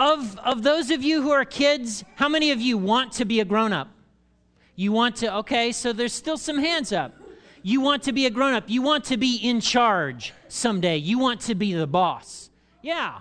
of, 0.00 0.38
of 0.38 0.62
those 0.62 0.90
of 0.90 1.04
you 1.04 1.20
who 1.20 1.30
are 1.30 1.44
kids, 1.44 2.02
how 2.16 2.28
many 2.28 2.50
of 2.50 2.60
you 2.60 2.78
want 2.78 3.12
to 3.12 3.26
be 3.26 3.40
a 3.40 3.44
grown 3.44 3.72
up? 3.74 3.88
You 4.74 4.92
want 4.92 5.16
to, 5.16 5.36
okay, 5.36 5.72
so 5.72 5.92
there's 5.92 6.14
still 6.14 6.38
some 6.38 6.58
hands 6.58 6.90
up. 6.90 7.14
You 7.62 7.82
want 7.82 8.02
to 8.04 8.12
be 8.12 8.24
a 8.24 8.30
grown 8.30 8.54
up. 8.54 8.64
You 8.66 8.80
want 8.80 9.04
to 9.04 9.18
be 9.18 9.36
in 9.36 9.60
charge 9.60 10.32
someday. 10.48 10.96
You 10.96 11.18
want 11.18 11.42
to 11.42 11.54
be 11.54 11.74
the 11.74 11.86
boss. 11.86 12.48
Yeah, 12.80 13.18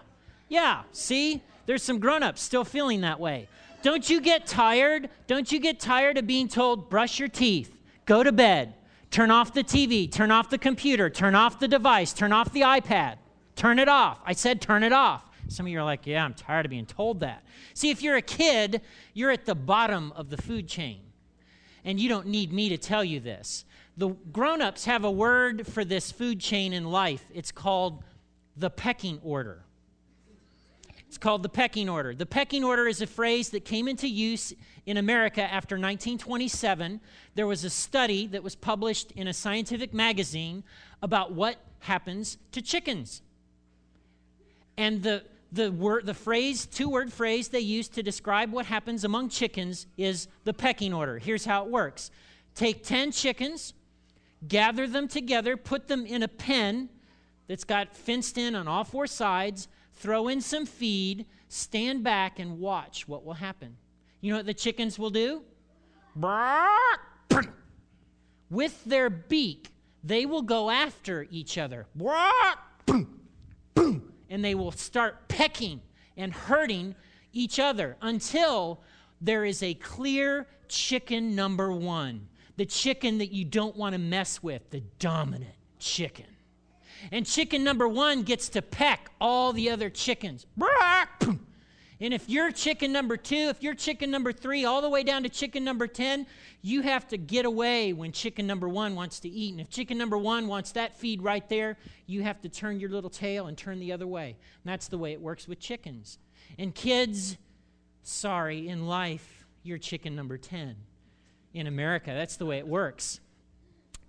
yeah, 0.47 0.83
see? 0.93 1.43
There's 1.65 1.83
some 1.83 1.99
grown 1.99 2.23
ups 2.23 2.41
still 2.41 2.63
feeling 2.63 3.01
that 3.01 3.19
way. 3.19 3.49
Don't 3.81 4.09
you 4.09 4.21
get 4.21 4.47
tired? 4.47 5.09
Don't 5.27 5.51
you 5.51 5.59
get 5.59 5.81
tired 5.81 6.17
of 6.17 6.25
being 6.25 6.47
told, 6.47 6.89
brush 6.89 7.19
your 7.19 7.27
teeth, 7.27 7.75
go 8.05 8.23
to 8.23 8.31
bed, 8.31 8.73
turn 9.11 9.31
off 9.31 9.53
the 9.53 9.65
TV, 9.65 10.09
turn 10.09 10.31
off 10.31 10.49
the 10.49 10.57
computer, 10.57 11.09
turn 11.09 11.35
off 11.35 11.59
the 11.59 11.67
device, 11.67 12.13
turn 12.13 12.31
off 12.31 12.53
the 12.53 12.61
iPad, 12.61 13.17
turn 13.57 13.79
it 13.79 13.89
off? 13.89 14.19
I 14.25 14.31
said, 14.31 14.61
turn 14.61 14.83
it 14.83 14.93
off. 14.93 15.28
Some 15.49 15.65
of 15.65 15.71
you 15.71 15.79
are 15.79 15.83
like, 15.83 16.05
yeah, 16.05 16.23
I'm 16.23 16.33
tired 16.33 16.65
of 16.65 16.69
being 16.69 16.85
told 16.85 17.19
that. 17.21 17.43
See, 17.73 17.89
if 17.89 18.01
you're 18.01 18.15
a 18.15 18.21
kid, 18.21 18.81
you're 19.13 19.31
at 19.31 19.45
the 19.45 19.55
bottom 19.55 20.13
of 20.15 20.29
the 20.29 20.37
food 20.37 20.67
chain. 20.67 21.01
And 21.83 21.99
you 21.99 22.09
don't 22.09 22.27
need 22.27 22.53
me 22.53 22.69
to 22.69 22.77
tell 22.77 23.03
you 23.03 23.19
this. 23.19 23.65
The 23.97 24.09
grown 24.31 24.61
ups 24.61 24.85
have 24.85 25.03
a 25.03 25.11
word 25.11 25.65
for 25.67 25.83
this 25.83 26.11
food 26.11 26.39
chain 26.39 26.73
in 26.73 26.85
life. 26.85 27.25
It's 27.33 27.51
called 27.51 28.03
the 28.55 28.69
pecking 28.69 29.19
order. 29.23 29.63
It's 31.07 31.17
called 31.17 31.41
the 31.41 31.49
pecking 31.49 31.89
order. 31.89 32.13
The 32.13 32.27
pecking 32.27 32.63
order 32.63 32.87
is 32.87 33.01
a 33.01 33.07
phrase 33.07 33.49
that 33.49 33.65
came 33.65 33.87
into 33.87 34.07
use 34.07 34.53
in 34.85 34.97
America 34.97 35.41
after 35.41 35.75
1927. 35.75 37.01
There 37.33 37.47
was 37.47 37.63
a 37.63 37.69
study 37.69 38.27
that 38.27 38.43
was 38.43 38.55
published 38.55 39.11
in 39.13 39.27
a 39.27 39.33
scientific 39.33 39.91
magazine 39.91 40.63
about 41.01 41.31
what 41.31 41.57
happens 41.79 42.37
to 42.51 42.61
chickens. 42.61 43.23
And 44.77 45.01
the 45.01 45.23
the 45.51 45.71
word 45.71 46.05
the 46.05 46.13
phrase 46.13 46.65
two 46.65 46.89
word 46.89 47.11
phrase 47.11 47.47
they 47.47 47.59
use 47.59 47.87
to 47.89 48.03
describe 48.03 48.51
what 48.51 48.65
happens 48.65 49.03
among 49.03 49.29
chickens 49.29 49.87
is 49.97 50.27
the 50.43 50.53
pecking 50.53 50.93
order. 50.93 51.17
Here's 51.17 51.45
how 51.45 51.65
it 51.65 51.71
works. 51.71 52.11
Take 52.55 52.83
10 52.83 53.11
chickens 53.11 53.73
gather 54.47 54.87
them 54.87 55.07
together 55.07 55.57
put 55.57 55.87
them 55.87 56.05
in 56.05 56.23
a 56.23 56.27
pen 56.27 56.89
that's 57.47 57.63
got 57.65 57.95
fenced 57.95 58.37
in 58.37 58.55
on 58.55 58.67
all 58.67 58.83
four 58.83 59.07
sides 59.07 59.67
throw 59.95 60.27
in 60.27 60.39
some 60.39 60.65
feed 60.65 61.25
stand 61.49 62.03
back 62.03 62.39
and 62.39 62.59
watch 62.59 63.07
what 63.07 63.25
will 63.25 63.33
happen. 63.33 63.75
You 64.21 64.31
know 64.31 64.37
what 64.37 64.45
the 64.45 64.53
chickens 64.53 64.99
will 64.99 65.09
do? 65.09 65.41
With 68.49 68.83
their 68.85 69.09
beak 69.09 69.71
they 70.03 70.25
will 70.25 70.41
go 70.43 70.69
after 70.69 71.27
each 71.29 71.57
other 71.57 71.87
and 74.29 74.43
they 74.43 74.55
will 74.55 74.71
start 74.71 75.27
pecking 75.27 75.81
and 76.15 76.33
hurting 76.33 76.95
each 77.33 77.59
other 77.59 77.97
until 78.01 78.81
there 79.21 79.45
is 79.45 79.61
a 79.63 79.73
clear 79.75 80.47
chicken 80.67 81.35
number 81.35 81.71
one 81.71 82.27
the 82.59 82.65
chicken 82.65 83.19
that 83.19 83.31
you 83.31 83.45
don't 83.45 83.77
want 83.77 83.93
to 83.93 83.97
mess 83.97 84.43
with, 84.43 84.69
the 84.69 84.81
dominant 84.99 85.55
chicken. 85.79 86.25
And 87.09 87.25
chicken 87.25 87.63
number 87.63 87.87
one 87.87 88.23
gets 88.23 88.49
to 88.49 88.61
peck 88.61 89.09
all 89.21 89.53
the 89.53 89.69
other 89.69 89.89
chickens. 89.89 90.45
And 92.01 92.13
if 92.13 92.29
you're 92.29 92.51
chicken 92.51 92.93
number 92.93 93.17
two, 93.17 93.49
if 93.49 93.61
you're 93.61 93.73
chicken 93.73 94.09
number 94.09 94.31
three, 94.31 94.63
all 94.63 94.81
the 94.81 94.89
way 94.89 95.03
down 95.03 95.23
to 95.23 95.29
chicken 95.29 95.65
number 95.65 95.85
10, 95.85 96.25
you 96.61 96.81
have 96.81 97.05
to 97.09 97.17
get 97.17 97.45
away 97.45 97.91
when 97.91 98.13
chicken 98.13 98.47
number 98.47 98.69
one 98.69 98.95
wants 98.95 99.19
to 99.21 99.29
eat. 99.29 99.51
And 99.51 99.59
if 99.59 99.69
chicken 99.69 99.97
number 99.97 100.17
one 100.17 100.47
wants 100.47 100.71
that 100.73 100.97
feed 100.97 101.21
right 101.21 101.47
there, 101.49 101.77
you 102.05 102.23
have 102.23 102.41
to 102.41 102.49
turn 102.49 102.79
your 102.79 102.89
little 102.89 103.09
tail 103.09 103.47
and 103.47 103.57
turn 103.57 103.79
the 103.79 103.91
other 103.91 104.07
way. 104.07 104.29
And 104.63 104.71
that's 104.71 104.87
the 104.87 104.97
way 104.97 105.11
it 105.11 105.19
works 105.19 105.45
with 105.45 105.59
chickens. 105.59 106.19
And 106.57 106.73
kids, 106.73 107.37
sorry, 108.03 108.69
in 108.69 108.87
life, 108.87 109.45
you're 109.63 109.77
chicken 109.77 110.15
number 110.15 110.37
10. 110.37 110.77
In 111.53 111.67
America, 111.67 112.11
that's 112.13 112.37
the 112.37 112.45
way 112.45 112.59
it 112.59 112.67
works. 112.67 113.19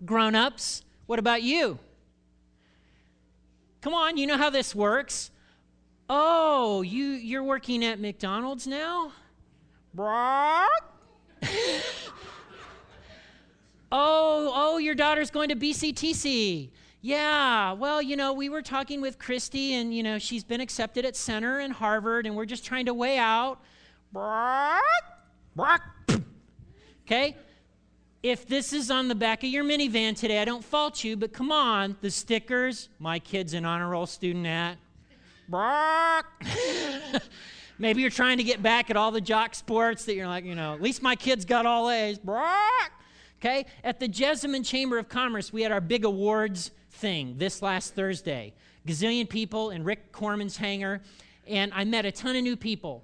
Grown 0.04 0.36
ups, 0.36 0.84
what 1.06 1.18
about 1.18 1.42
you? 1.42 1.80
Come 3.80 3.94
on, 3.94 4.16
you 4.16 4.28
know 4.28 4.36
how 4.36 4.50
this 4.50 4.74
works. 4.76 5.32
Oh, 6.12 6.82
you, 6.82 7.04
you're 7.04 7.44
working 7.44 7.84
at 7.84 8.00
McDonald's 8.00 8.66
now? 8.66 9.12
Brock? 9.94 10.68
oh, 13.92 14.52
oh, 14.52 14.78
your 14.78 14.96
daughter's 14.96 15.30
going 15.30 15.50
to 15.50 15.54
BCTC. 15.54 16.70
Yeah, 17.00 17.74
well, 17.74 18.02
you 18.02 18.16
know, 18.16 18.32
we 18.32 18.48
were 18.48 18.60
talking 18.60 19.00
with 19.00 19.20
Christy, 19.20 19.74
and, 19.74 19.94
you 19.94 20.02
know, 20.02 20.18
she's 20.18 20.42
been 20.42 20.60
accepted 20.60 21.04
at 21.04 21.14
Centre 21.14 21.60
and 21.60 21.72
Harvard, 21.72 22.26
and 22.26 22.34
we're 22.34 22.44
just 22.44 22.64
trying 22.64 22.86
to 22.86 22.94
weigh 22.94 23.16
out. 23.16 23.60
Brock? 24.12 24.82
Brock. 25.54 25.82
Okay? 27.06 27.36
If 28.24 28.48
this 28.48 28.72
is 28.72 28.90
on 28.90 29.06
the 29.06 29.14
back 29.14 29.44
of 29.44 29.50
your 29.50 29.62
minivan 29.62 30.16
today, 30.16 30.42
I 30.42 30.44
don't 30.44 30.64
fault 30.64 31.04
you, 31.04 31.16
but 31.16 31.32
come 31.32 31.52
on, 31.52 31.96
the 32.00 32.10
stickers, 32.10 32.88
my 32.98 33.20
kid's 33.20 33.54
an 33.54 33.64
honor 33.64 33.90
roll 33.90 34.06
student 34.06 34.48
at. 34.48 34.76
Maybe 37.78 38.02
you're 38.02 38.10
trying 38.10 38.38
to 38.38 38.44
get 38.44 38.62
back 38.62 38.90
at 38.90 38.96
all 38.96 39.10
the 39.10 39.20
jock 39.20 39.54
sports 39.54 40.04
that 40.04 40.14
you're 40.14 40.28
like, 40.28 40.44
you 40.44 40.54
know, 40.54 40.74
at 40.74 40.82
least 40.82 41.02
my 41.02 41.16
kids 41.16 41.44
got 41.44 41.66
all 41.66 41.90
A's. 41.90 42.20
Okay? 43.40 43.66
At 43.82 43.98
the 44.00 44.06
Jessamine 44.06 44.62
Chamber 44.62 44.98
of 44.98 45.08
Commerce, 45.08 45.52
we 45.52 45.62
had 45.62 45.72
our 45.72 45.80
big 45.80 46.04
awards 46.04 46.70
thing 46.90 47.36
this 47.38 47.62
last 47.62 47.94
Thursday. 47.94 48.52
Gazillion 48.86 49.28
people 49.28 49.70
in 49.70 49.82
Rick 49.82 50.12
Corman's 50.12 50.56
hangar, 50.56 51.00
and 51.46 51.72
I 51.74 51.84
met 51.84 52.04
a 52.04 52.12
ton 52.12 52.36
of 52.36 52.42
new 52.42 52.56
people. 52.56 53.02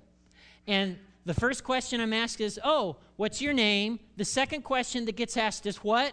And 0.66 0.98
the 1.24 1.34
first 1.34 1.64
question 1.64 2.00
I'm 2.00 2.12
asked 2.12 2.40
is, 2.40 2.60
Oh, 2.62 2.96
what's 3.16 3.40
your 3.42 3.52
name? 3.52 3.98
The 4.16 4.24
second 4.24 4.62
question 4.62 5.04
that 5.06 5.16
gets 5.16 5.36
asked 5.36 5.66
is, 5.66 5.78
What? 5.78 6.12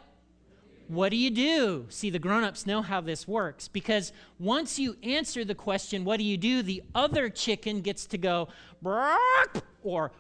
What 0.87 1.09
do 1.09 1.17
you 1.17 1.29
do? 1.29 1.85
See, 1.89 2.09
the 2.09 2.19
grown 2.19 2.43
ups 2.43 2.65
know 2.65 2.81
how 2.81 3.01
this 3.01 3.27
works 3.27 3.67
because 3.67 4.11
once 4.39 4.77
you 4.77 4.97
answer 5.01 5.45
the 5.45 5.55
question, 5.55 6.03
What 6.05 6.17
do 6.17 6.23
you 6.23 6.37
do? 6.37 6.61
the 6.61 6.83
other 6.93 7.29
chicken 7.29 7.81
gets 7.81 8.05
to 8.07 8.17
go, 8.17 8.49
Brock! 8.81 9.63
or 9.83 10.11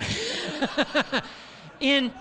in, 1.80 2.12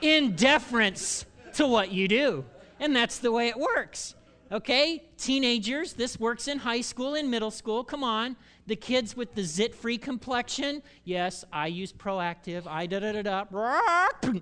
in 0.00 0.34
deference 0.34 1.26
to 1.54 1.66
what 1.66 1.92
you 1.92 2.08
do. 2.08 2.44
And 2.80 2.96
that's 2.96 3.18
the 3.18 3.30
way 3.30 3.48
it 3.48 3.56
works. 3.58 4.14
Okay? 4.50 5.04
Teenagers, 5.16 5.94
this 5.94 6.18
works 6.18 6.48
in 6.48 6.58
high 6.58 6.80
school 6.80 7.14
and 7.14 7.30
middle 7.30 7.50
school. 7.50 7.84
Come 7.84 8.02
on. 8.02 8.36
The 8.66 8.76
kids 8.76 9.16
with 9.16 9.34
the 9.34 9.42
zit 9.42 9.74
free 9.74 9.98
complexion, 9.98 10.82
yes, 11.04 11.44
I 11.52 11.66
use 11.66 11.92
Proactiv. 11.92 12.66
I 12.66 12.86
da 12.86 13.00
da 13.00 13.22
da 13.22 13.44
da. 13.44 14.38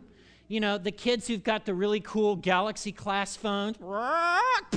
You 0.50 0.58
know, 0.58 0.78
the 0.78 0.90
kids 0.90 1.28
who've 1.28 1.44
got 1.44 1.64
the 1.64 1.72
really 1.72 2.00
cool 2.00 2.34
Galaxy 2.34 2.90
class 2.90 3.36
phones, 3.36 3.76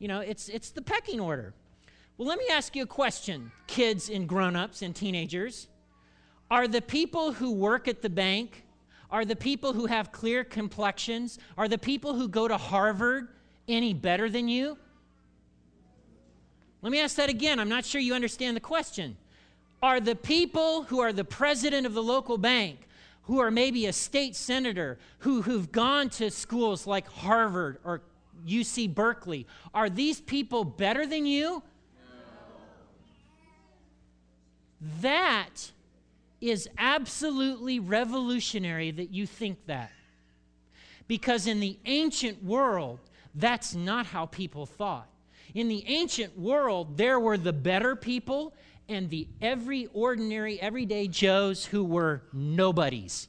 you 0.00 0.08
know, 0.08 0.18
it's, 0.18 0.48
it's 0.48 0.70
the 0.70 0.82
pecking 0.82 1.20
order. 1.20 1.54
Well, 2.18 2.26
let 2.26 2.40
me 2.40 2.46
ask 2.50 2.74
you 2.74 2.82
a 2.82 2.86
question, 2.86 3.52
kids 3.68 4.10
and 4.10 4.28
grown 4.28 4.56
ups 4.56 4.82
and 4.82 4.96
teenagers. 4.96 5.68
Are 6.50 6.66
the 6.66 6.82
people 6.82 7.30
who 7.30 7.52
work 7.52 7.86
at 7.86 8.02
the 8.02 8.10
bank, 8.10 8.64
are 9.08 9.24
the 9.24 9.36
people 9.36 9.72
who 9.72 9.86
have 9.86 10.10
clear 10.10 10.42
complexions, 10.42 11.38
are 11.56 11.68
the 11.68 11.78
people 11.78 12.14
who 12.14 12.26
go 12.26 12.48
to 12.48 12.56
Harvard 12.56 13.28
any 13.68 13.94
better 13.94 14.28
than 14.28 14.48
you? 14.48 14.76
Let 16.82 16.90
me 16.90 16.98
ask 17.00 17.14
that 17.14 17.28
again. 17.28 17.60
I'm 17.60 17.68
not 17.68 17.84
sure 17.84 18.00
you 18.00 18.14
understand 18.14 18.56
the 18.56 18.60
question. 18.60 19.16
Are 19.84 20.00
the 20.00 20.16
people 20.16 20.82
who 20.82 20.98
are 20.98 21.12
the 21.12 21.24
president 21.24 21.86
of 21.86 21.94
the 21.94 22.02
local 22.02 22.38
bank, 22.38 22.88
who 23.26 23.40
are 23.40 23.50
maybe 23.50 23.86
a 23.86 23.92
state 23.92 24.36
senator, 24.36 24.98
who, 25.18 25.42
who've 25.42 25.70
gone 25.70 26.08
to 26.08 26.30
schools 26.30 26.86
like 26.86 27.06
Harvard 27.08 27.78
or 27.84 28.02
UC 28.46 28.94
Berkeley, 28.94 29.46
are 29.74 29.90
these 29.90 30.20
people 30.20 30.64
better 30.64 31.06
than 31.06 31.26
you? 31.26 31.62
That 35.00 35.72
is 36.40 36.68
absolutely 36.78 37.80
revolutionary 37.80 38.92
that 38.92 39.10
you 39.12 39.26
think 39.26 39.58
that. 39.66 39.90
Because 41.08 41.46
in 41.46 41.60
the 41.60 41.78
ancient 41.86 42.44
world, 42.44 43.00
that's 43.34 43.74
not 43.74 44.06
how 44.06 44.26
people 44.26 44.66
thought. 44.66 45.08
In 45.54 45.68
the 45.68 45.84
ancient 45.86 46.38
world, 46.38 46.96
there 46.96 47.18
were 47.18 47.38
the 47.38 47.52
better 47.52 47.96
people 47.96 48.54
and 48.88 49.10
the 49.10 49.28
every 49.40 49.88
ordinary, 49.92 50.60
everyday 50.60 51.08
Joes 51.08 51.66
who 51.66 51.84
were 51.84 52.22
nobodies. 52.32 53.28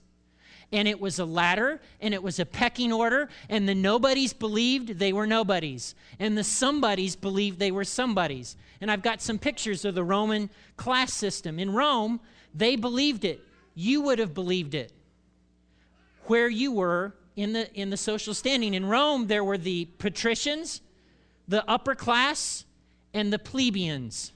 And 0.71 0.87
it 0.87 0.99
was 0.99 1.19
a 1.19 1.25
ladder 1.25 1.79
and 2.01 2.13
it 2.13 2.21
was 2.21 2.39
a 2.39 2.45
pecking 2.45 2.91
order, 2.91 3.29
and 3.49 3.67
the 3.67 3.75
nobodies 3.75 4.33
believed 4.33 4.99
they 4.99 5.13
were 5.13 5.27
nobodies, 5.27 5.95
and 6.19 6.37
the 6.37 6.43
somebodies 6.43 7.15
believed 7.15 7.57
they 7.57 7.71
were 7.71 7.85
somebodies. 7.85 8.57
And 8.81 8.91
I've 8.91 9.01
got 9.01 9.21
some 9.21 9.39
pictures 9.39 9.85
of 9.85 9.95
the 9.95 10.03
Roman 10.03 10.49
class 10.75 11.13
system. 11.13 11.57
In 11.57 11.71
Rome, 11.71 12.19
they 12.53 12.75
believed 12.75 13.25
it. 13.25 13.41
You 13.75 14.01
would 14.01 14.19
have 14.19 14.33
believed 14.33 14.75
it 14.75 14.91
where 16.25 16.49
you 16.49 16.71
were 16.73 17.15
in 17.35 17.53
the, 17.53 17.73
in 17.73 17.89
the 17.89 17.97
social 17.97 18.33
standing. 18.33 18.73
In 18.73 18.85
Rome, 18.85 19.27
there 19.27 19.43
were 19.43 19.57
the 19.57 19.85
patricians, 19.97 20.81
the 21.47 21.67
upper 21.69 21.95
class, 21.95 22.65
and 23.13 23.31
the 23.31 23.39
plebeians. 23.39 24.33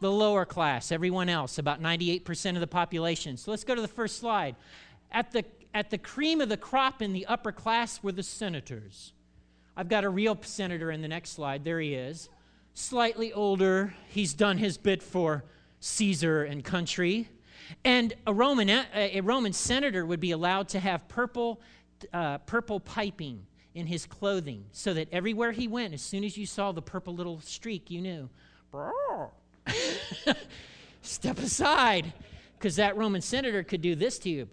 The 0.00 0.10
lower 0.10 0.44
class, 0.44 0.92
everyone 0.92 1.28
else, 1.28 1.58
about 1.58 1.82
98% 1.82 2.54
of 2.54 2.60
the 2.60 2.66
population. 2.66 3.36
So 3.36 3.50
let's 3.50 3.64
go 3.64 3.74
to 3.74 3.80
the 3.80 3.88
first 3.88 4.18
slide. 4.18 4.56
At 5.10 5.32
the, 5.32 5.44
at 5.74 5.90
the 5.90 5.98
cream 5.98 6.40
of 6.40 6.48
the 6.48 6.56
crop 6.56 7.02
in 7.02 7.12
the 7.12 7.26
upper 7.26 7.52
class 7.52 8.02
were 8.02 8.12
the 8.12 8.22
senators. 8.22 9.12
I've 9.76 9.88
got 9.88 10.04
a 10.04 10.08
real 10.08 10.38
senator 10.42 10.90
in 10.90 11.02
the 11.02 11.08
next 11.08 11.30
slide. 11.30 11.64
There 11.64 11.80
he 11.80 11.94
is. 11.94 12.28
Slightly 12.74 13.32
older. 13.32 13.94
He's 14.08 14.34
done 14.34 14.58
his 14.58 14.76
bit 14.78 15.02
for 15.02 15.44
Caesar 15.80 16.44
and 16.44 16.64
country. 16.64 17.28
And 17.84 18.14
a 18.26 18.32
Roman, 18.32 18.68
a 18.94 19.20
Roman 19.20 19.52
senator 19.52 20.04
would 20.06 20.20
be 20.20 20.30
allowed 20.30 20.68
to 20.70 20.80
have 20.80 21.06
purple, 21.08 21.60
uh, 22.12 22.38
purple 22.38 22.80
piping 22.80 23.46
in 23.74 23.86
his 23.86 24.06
clothing 24.06 24.64
so 24.72 24.94
that 24.94 25.08
everywhere 25.12 25.52
he 25.52 25.68
went, 25.68 25.94
as 25.94 26.02
soon 26.02 26.24
as 26.24 26.36
you 26.36 26.46
saw 26.46 26.72
the 26.72 26.82
purple 26.82 27.14
little 27.14 27.40
streak, 27.40 27.90
you 27.90 28.00
knew, 28.00 28.28
step 31.02 31.38
aside, 31.38 32.12
because 32.58 32.76
that 32.76 32.96
Roman 32.96 33.20
senator 33.20 33.62
could 33.62 33.82
do 33.82 33.94
this 33.94 34.18
to 34.20 34.30
you, 34.30 34.48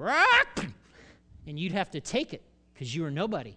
and 1.48 1.60
you'd 1.60 1.72
have 1.72 1.92
to 1.92 2.02
take 2.02 2.34
it 2.34 2.44
because 2.74 2.96
you 2.96 3.04
were 3.04 3.12
nobody. 3.12 3.56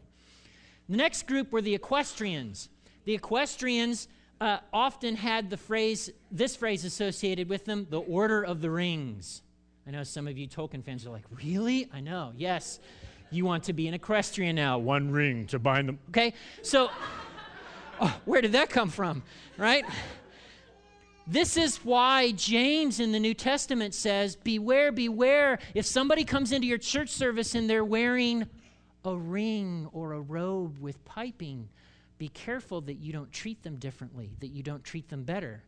The 0.88 0.96
next 0.96 1.26
group 1.26 1.52
were 1.52 1.60
the 1.60 1.74
equestrians. 1.74 2.68
The 3.04 3.14
equestrians 3.14 4.08
uh, 4.40 4.58
often 4.72 5.16
had 5.16 5.50
the 5.50 5.56
phrase, 5.56 6.10
this 6.30 6.56
phrase 6.56 6.84
associated 6.84 7.48
with 7.48 7.64
them, 7.64 7.86
the 7.90 8.00
order 8.00 8.42
of 8.42 8.60
the 8.60 8.70
rings. 8.70 9.42
I 9.86 9.90
know 9.90 10.04
some 10.04 10.28
of 10.28 10.36
you 10.36 10.46
Tolkien 10.46 10.84
fans 10.84 11.06
are 11.06 11.10
like, 11.10 11.24
really? 11.42 11.88
I 11.92 12.00
know, 12.00 12.32
yes. 12.36 12.78
You 13.30 13.44
want 13.44 13.64
to 13.64 13.72
be 13.72 13.88
an 13.88 13.94
equestrian 13.94 14.56
now. 14.56 14.78
One 14.78 15.10
ring 15.10 15.46
to 15.48 15.58
bind 15.58 15.88
them. 15.88 15.98
Okay, 16.10 16.34
so 16.62 16.90
oh, 18.00 18.20
where 18.24 18.40
did 18.40 18.52
that 18.52 18.70
come 18.70 18.90
from, 18.90 19.22
right? 19.56 19.84
This 21.30 21.58
is 21.58 21.76
why 21.84 22.32
James 22.32 23.00
in 23.00 23.12
the 23.12 23.20
New 23.20 23.34
Testament 23.34 23.92
says, 23.92 24.34
Beware, 24.34 24.90
beware. 24.90 25.58
If 25.74 25.84
somebody 25.84 26.24
comes 26.24 26.52
into 26.52 26.66
your 26.66 26.78
church 26.78 27.10
service 27.10 27.54
and 27.54 27.68
they're 27.68 27.84
wearing 27.84 28.46
a 29.04 29.14
ring 29.14 29.90
or 29.92 30.14
a 30.14 30.20
robe 30.20 30.78
with 30.78 31.04
piping, 31.04 31.68
be 32.16 32.28
careful 32.28 32.80
that 32.80 32.94
you 32.94 33.12
don't 33.12 33.30
treat 33.30 33.62
them 33.62 33.76
differently, 33.76 34.30
that 34.40 34.48
you 34.48 34.62
don't 34.62 34.82
treat 34.82 35.10
them 35.10 35.22
better. 35.24 35.62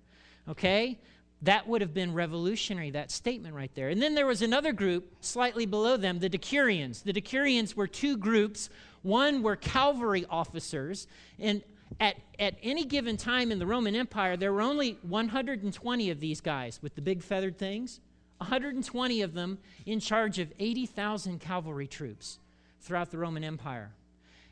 Okay? 0.49 0.99
That 1.43 1.69
would 1.69 1.83
have 1.83 1.93
been 1.93 2.15
revolutionary, 2.15 2.91
that 2.93 3.11
statement 3.11 3.55
right 3.55 3.71
there. 3.75 3.91
And 3.91 4.01
then 4.01 4.15
there 4.15 4.27
was 4.27 4.41
another 4.41 4.73
group 4.73 5.13
slightly 5.21 5.67
below 5.67 5.99
them, 5.99 6.21
the 6.21 6.31
Decurions. 6.31 7.03
The 7.03 7.13
Decurions 7.13 7.75
were 7.75 7.87
two 7.87 8.17
groups. 8.17 8.71
One 9.03 9.43
were 9.43 9.57
cavalry 9.57 10.25
officers, 10.31 11.07
and 11.39 11.63
at, 11.99 12.17
at 12.39 12.55
any 12.63 12.85
given 12.85 13.17
time 13.17 13.51
in 13.51 13.59
the 13.59 13.67
Roman 13.67 13.95
Empire, 13.97 14.37
there 14.37 14.53
were 14.53 14.63
only 14.63 14.99
120 15.03 16.11
of 16.11 16.21
these 16.21 16.41
guys 16.41 16.79
with 16.83 16.95
the 16.95 17.03
big 17.03 17.23
feathered 17.23 17.59
things, 17.59 18.01
120 18.39 19.23
of 19.23 19.35
them 19.35 19.59
in 19.87 20.01
charge 20.01 20.39
of 20.39 20.53
80,000 20.59 21.41
cavalry 21.41 21.87
troops 21.87 22.39
throughout 22.81 23.11
the 23.11 23.19
Roman 23.19 23.45
Empire. 23.45 23.91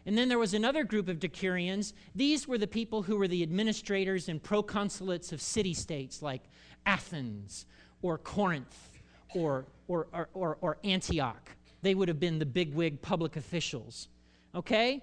And 0.07 0.17
then 0.17 0.29
there 0.29 0.39
was 0.39 0.55
another 0.55 0.85
group 0.85 1.09
of 1.09 1.19
decurions. 1.19 1.93
These 2.15 2.49
were 2.49 2.59
the 2.59 2.67
people 2.67 3.03
who 3.03 3.17
were 3.17 3.29
the 3.29 3.43
administrators 3.43 4.29
and 4.29 4.43
proconsulates 4.43 5.33
of 5.33 5.41
city 5.43 5.75
states 5.75 6.23
like 6.23 6.43
Athens 6.87 7.67
or 8.01 8.19
Corinth 8.19 9.01
or, 9.35 9.67
or, 9.87 10.07
or, 10.13 10.29
or, 10.33 10.59
or 10.61 10.79
Antioch. 10.85 11.51
They 11.83 11.95
would 11.95 12.09
have 12.09 12.19
been 12.19 12.39
the 12.39 12.47
bigwig 12.47 13.03
public 13.03 13.37
officials. 13.37 14.09
Okay? 14.55 15.03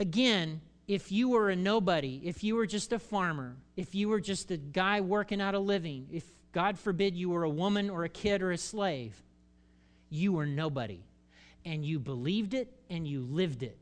Again, 0.00 0.60
if 0.92 1.10
you 1.10 1.30
were 1.30 1.48
a 1.48 1.56
nobody, 1.56 2.20
if 2.22 2.44
you 2.44 2.54
were 2.54 2.66
just 2.66 2.92
a 2.92 2.98
farmer, 2.98 3.56
if 3.76 3.94
you 3.94 4.10
were 4.10 4.20
just 4.20 4.50
a 4.50 4.58
guy 4.58 5.00
working 5.00 5.40
out 5.40 5.54
a 5.54 5.58
living, 5.58 6.06
if 6.12 6.24
God 6.52 6.78
forbid 6.78 7.16
you 7.16 7.30
were 7.30 7.44
a 7.44 7.50
woman 7.50 7.88
or 7.88 8.04
a 8.04 8.10
kid 8.10 8.42
or 8.42 8.52
a 8.52 8.58
slave, 8.58 9.14
you 10.10 10.34
were 10.34 10.44
nobody 10.44 11.00
and 11.64 11.82
you 11.82 11.98
believed 11.98 12.52
it 12.52 12.70
and 12.90 13.08
you 13.08 13.22
lived 13.22 13.62
it. 13.62 13.78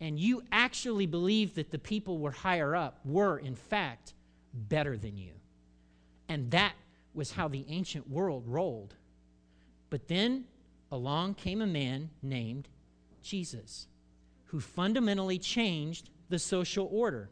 And 0.00 0.18
you 0.18 0.42
actually 0.50 1.06
believed 1.06 1.54
that 1.54 1.70
the 1.70 1.78
people 1.78 2.18
were 2.18 2.32
higher 2.32 2.74
up 2.74 2.98
were, 3.04 3.38
in 3.38 3.54
fact, 3.54 4.14
better 4.52 4.96
than 4.96 5.16
you. 5.16 5.34
And 6.28 6.50
that 6.50 6.72
was 7.14 7.30
how 7.30 7.46
the 7.46 7.64
ancient 7.68 8.10
world 8.10 8.42
rolled. 8.48 8.94
But 9.88 10.08
then 10.08 10.46
along 10.90 11.34
came 11.34 11.62
a 11.62 11.66
man 11.66 12.10
named 12.22 12.66
Jesus, 13.22 13.86
who 14.46 14.58
fundamentally 14.58 15.38
changed 15.38 16.10
the 16.30 16.38
social 16.38 16.88
order. 16.90 17.28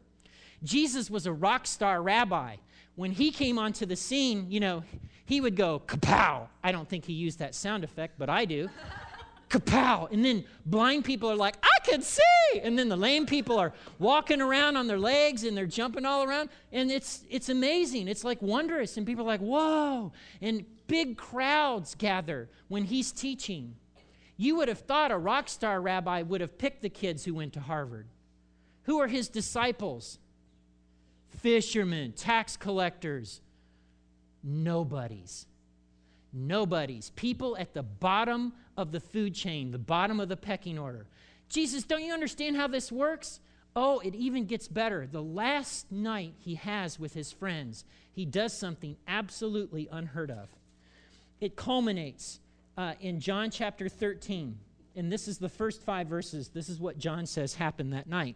Jesus 0.63 1.09
was 1.09 1.25
a 1.25 1.33
rock 1.33 1.65
star 1.65 2.01
rabbi. 2.01 2.57
When 2.95 3.11
he 3.11 3.31
came 3.31 3.57
onto 3.57 3.85
the 3.85 3.95
scene, 3.95 4.47
you 4.49 4.59
know, 4.59 4.83
he 5.25 5.41
would 5.41 5.55
go 5.55 5.81
kapow. 5.85 6.47
I 6.63 6.71
don't 6.71 6.87
think 6.87 7.05
he 7.05 7.13
used 7.13 7.39
that 7.39 7.55
sound 7.55 7.83
effect, 7.83 8.15
but 8.17 8.29
I 8.29 8.45
do 8.45 8.69
kapow. 9.49 10.11
And 10.11 10.23
then 10.23 10.43
blind 10.65 11.05
people 11.05 11.31
are 11.31 11.35
like, 11.35 11.55
I 11.63 11.85
can 11.85 12.01
see. 12.01 12.59
And 12.61 12.77
then 12.77 12.89
the 12.89 12.97
lame 12.97 13.25
people 13.25 13.57
are 13.57 13.73
walking 13.99 14.41
around 14.41 14.75
on 14.75 14.87
their 14.87 14.99
legs 14.99 15.43
and 15.43 15.55
they're 15.55 15.65
jumping 15.65 16.05
all 16.05 16.23
around. 16.23 16.49
And 16.71 16.91
it's, 16.91 17.23
it's 17.29 17.49
amazing. 17.49 18.07
It's 18.07 18.23
like 18.23 18.41
wondrous. 18.41 18.97
And 18.97 19.05
people 19.05 19.23
are 19.23 19.27
like, 19.27 19.41
whoa. 19.41 20.11
And 20.41 20.65
big 20.87 21.17
crowds 21.17 21.95
gather 21.95 22.49
when 22.67 22.83
he's 22.83 23.11
teaching. 23.11 23.75
You 24.35 24.55
would 24.57 24.67
have 24.67 24.79
thought 24.79 25.11
a 25.11 25.17
rock 25.17 25.47
star 25.49 25.81
rabbi 25.81 26.21
would 26.21 26.41
have 26.41 26.57
picked 26.57 26.81
the 26.81 26.89
kids 26.89 27.23
who 27.23 27.33
went 27.33 27.53
to 27.53 27.59
Harvard. 27.59 28.07
Who 28.89 28.99
are 29.01 29.07
his 29.07 29.29
disciples? 29.29 30.17
Fishermen, 31.43 32.11
tax 32.13 32.57
collectors, 32.57 33.39
nobodies. 34.43 35.45
Nobodies. 36.33 37.11
People 37.15 37.55
at 37.55 37.75
the 37.75 37.83
bottom 37.83 38.51
of 38.75 38.91
the 38.91 38.99
food 38.99 39.35
chain, 39.35 39.69
the 39.69 39.77
bottom 39.77 40.19
of 40.19 40.27
the 40.27 40.35
pecking 40.35 40.79
order. 40.79 41.05
Jesus, 41.49 41.83
don't 41.83 42.03
you 42.03 42.11
understand 42.11 42.55
how 42.55 42.65
this 42.65 42.91
works? 42.91 43.41
Oh, 43.75 43.99
it 43.99 44.15
even 44.15 44.45
gets 44.45 44.67
better. 44.67 45.05
The 45.05 45.21
last 45.21 45.91
night 45.91 46.33
he 46.39 46.55
has 46.55 46.99
with 46.99 47.13
his 47.13 47.31
friends, 47.31 47.85
he 48.11 48.25
does 48.25 48.57
something 48.57 48.97
absolutely 49.07 49.87
unheard 49.91 50.31
of. 50.31 50.49
It 51.39 51.55
culminates 51.55 52.39
uh, 52.75 52.95
in 52.99 53.19
John 53.19 53.51
chapter 53.51 53.87
13. 53.87 54.57
And 54.95 55.11
this 55.11 55.27
is 55.27 55.37
the 55.37 55.47
first 55.47 55.83
five 55.83 56.07
verses. 56.07 56.47
This 56.49 56.69
is 56.69 56.79
what 56.79 56.97
John 56.97 57.27
says 57.27 57.53
happened 57.53 57.93
that 57.93 58.09
night. 58.09 58.35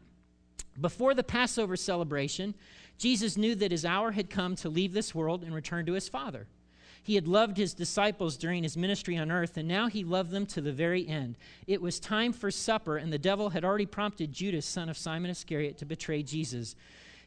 Before 0.79 1.13
the 1.13 1.23
Passover 1.23 1.75
celebration, 1.75 2.55
Jesus 2.97 3.37
knew 3.37 3.55
that 3.55 3.71
his 3.71 3.85
hour 3.85 4.11
had 4.11 4.29
come 4.29 4.55
to 4.57 4.69
leave 4.69 4.93
this 4.93 5.13
world 5.13 5.43
and 5.43 5.53
return 5.53 5.85
to 5.85 5.93
his 5.93 6.09
Father. 6.09 6.47
He 7.03 7.15
had 7.15 7.27
loved 7.27 7.57
his 7.57 7.73
disciples 7.73 8.37
during 8.37 8.63
his 8.63 8.77
ministry 8.77 9.17
on 9.17 9.29
earth, 9.29 9.57
and 9.57 9.67
now 9.67 9.87
he 9.87 10.05
loved 10.05 10.31
them 10.31 10.45
to 10.47 10.61
the 10.61 10.71
very 10.71 11.05
end. 11.05 11.37
It 11.67 11.81
was 11.81 11.99
time 11.99 12.31
for 12.31 12.49
supper, 12.49 12.95
and 12.95 13.11
the 13.11 13.17
devil 13.17 13.49
had 13.49 13.65
already 13.65 13.85
prompted 13.85 14.31
Judas, 14.31 14.65
son 14.65 14.87
of 14.87 14.97
Simon 14.97 15.29
Iscariot, 15.29 15.77
to 15.79 15.85
betray 15.85 16.23
Jesus. 16.23 16.75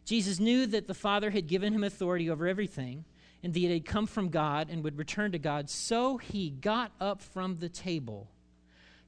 Jesus 0.07 0.41
knew 0.41 0.67
that 0.67 0.87
the 0.87 0.95
Father 0.95 1.31
had 1.31 1.47
given 1.47 1.75
him 1.75 1.85
authority 1.85 2.31
over 2.31 2.47
everything, 2.47 3.05
and 3.43 3.53
that 3.53 3.63
it 3.63 3.71
had 3.71 3.85
come 3.85 4.07
from 4.07 4.31
God 4.31 4.71
and 4.71 4.83
would 4.83 4.97
return 4.97 5.31
to 5.33 5.39
God. 5.39 5.69
So 5.69 6.17
he 6.17 6.49
got 6.49 6.93
up 6.99 7.21
from 7.21 7.59
the 7.59 7.69
table, 7.69 8.31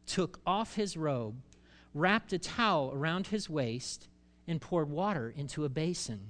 took 0.06 0.38
off 0.46 0.74
his 0.74 0.98
robe, 0.98 1.36
wrapped 1.98 2.32
a 2.32 2.38
towel 2.38 2.92
around 2.94 3.26
his 3.26 3.50
waist, 3.50 4.08
and 4.46 4.60
poured 4.60 4.88
water 4.88 5.32
into 5.36 5.64
a 5.64 5.68
basin. 5.68 6.20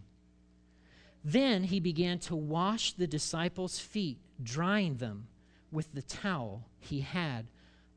Then 1.25 1.65
he 1.65 1.79
began 1.79 2.19
to 2.21 2.35
wash 2.35 2.93
the 2.93 3.07
disciples' 3.07 3.79
feet 3.79 4.19
drying 4.43 4.97
them 4.97 5.29
with 5.71 5.93
the 5.93 6.03
towel 6.03 6.65
he 6.79 7.01
had 7.01 7.47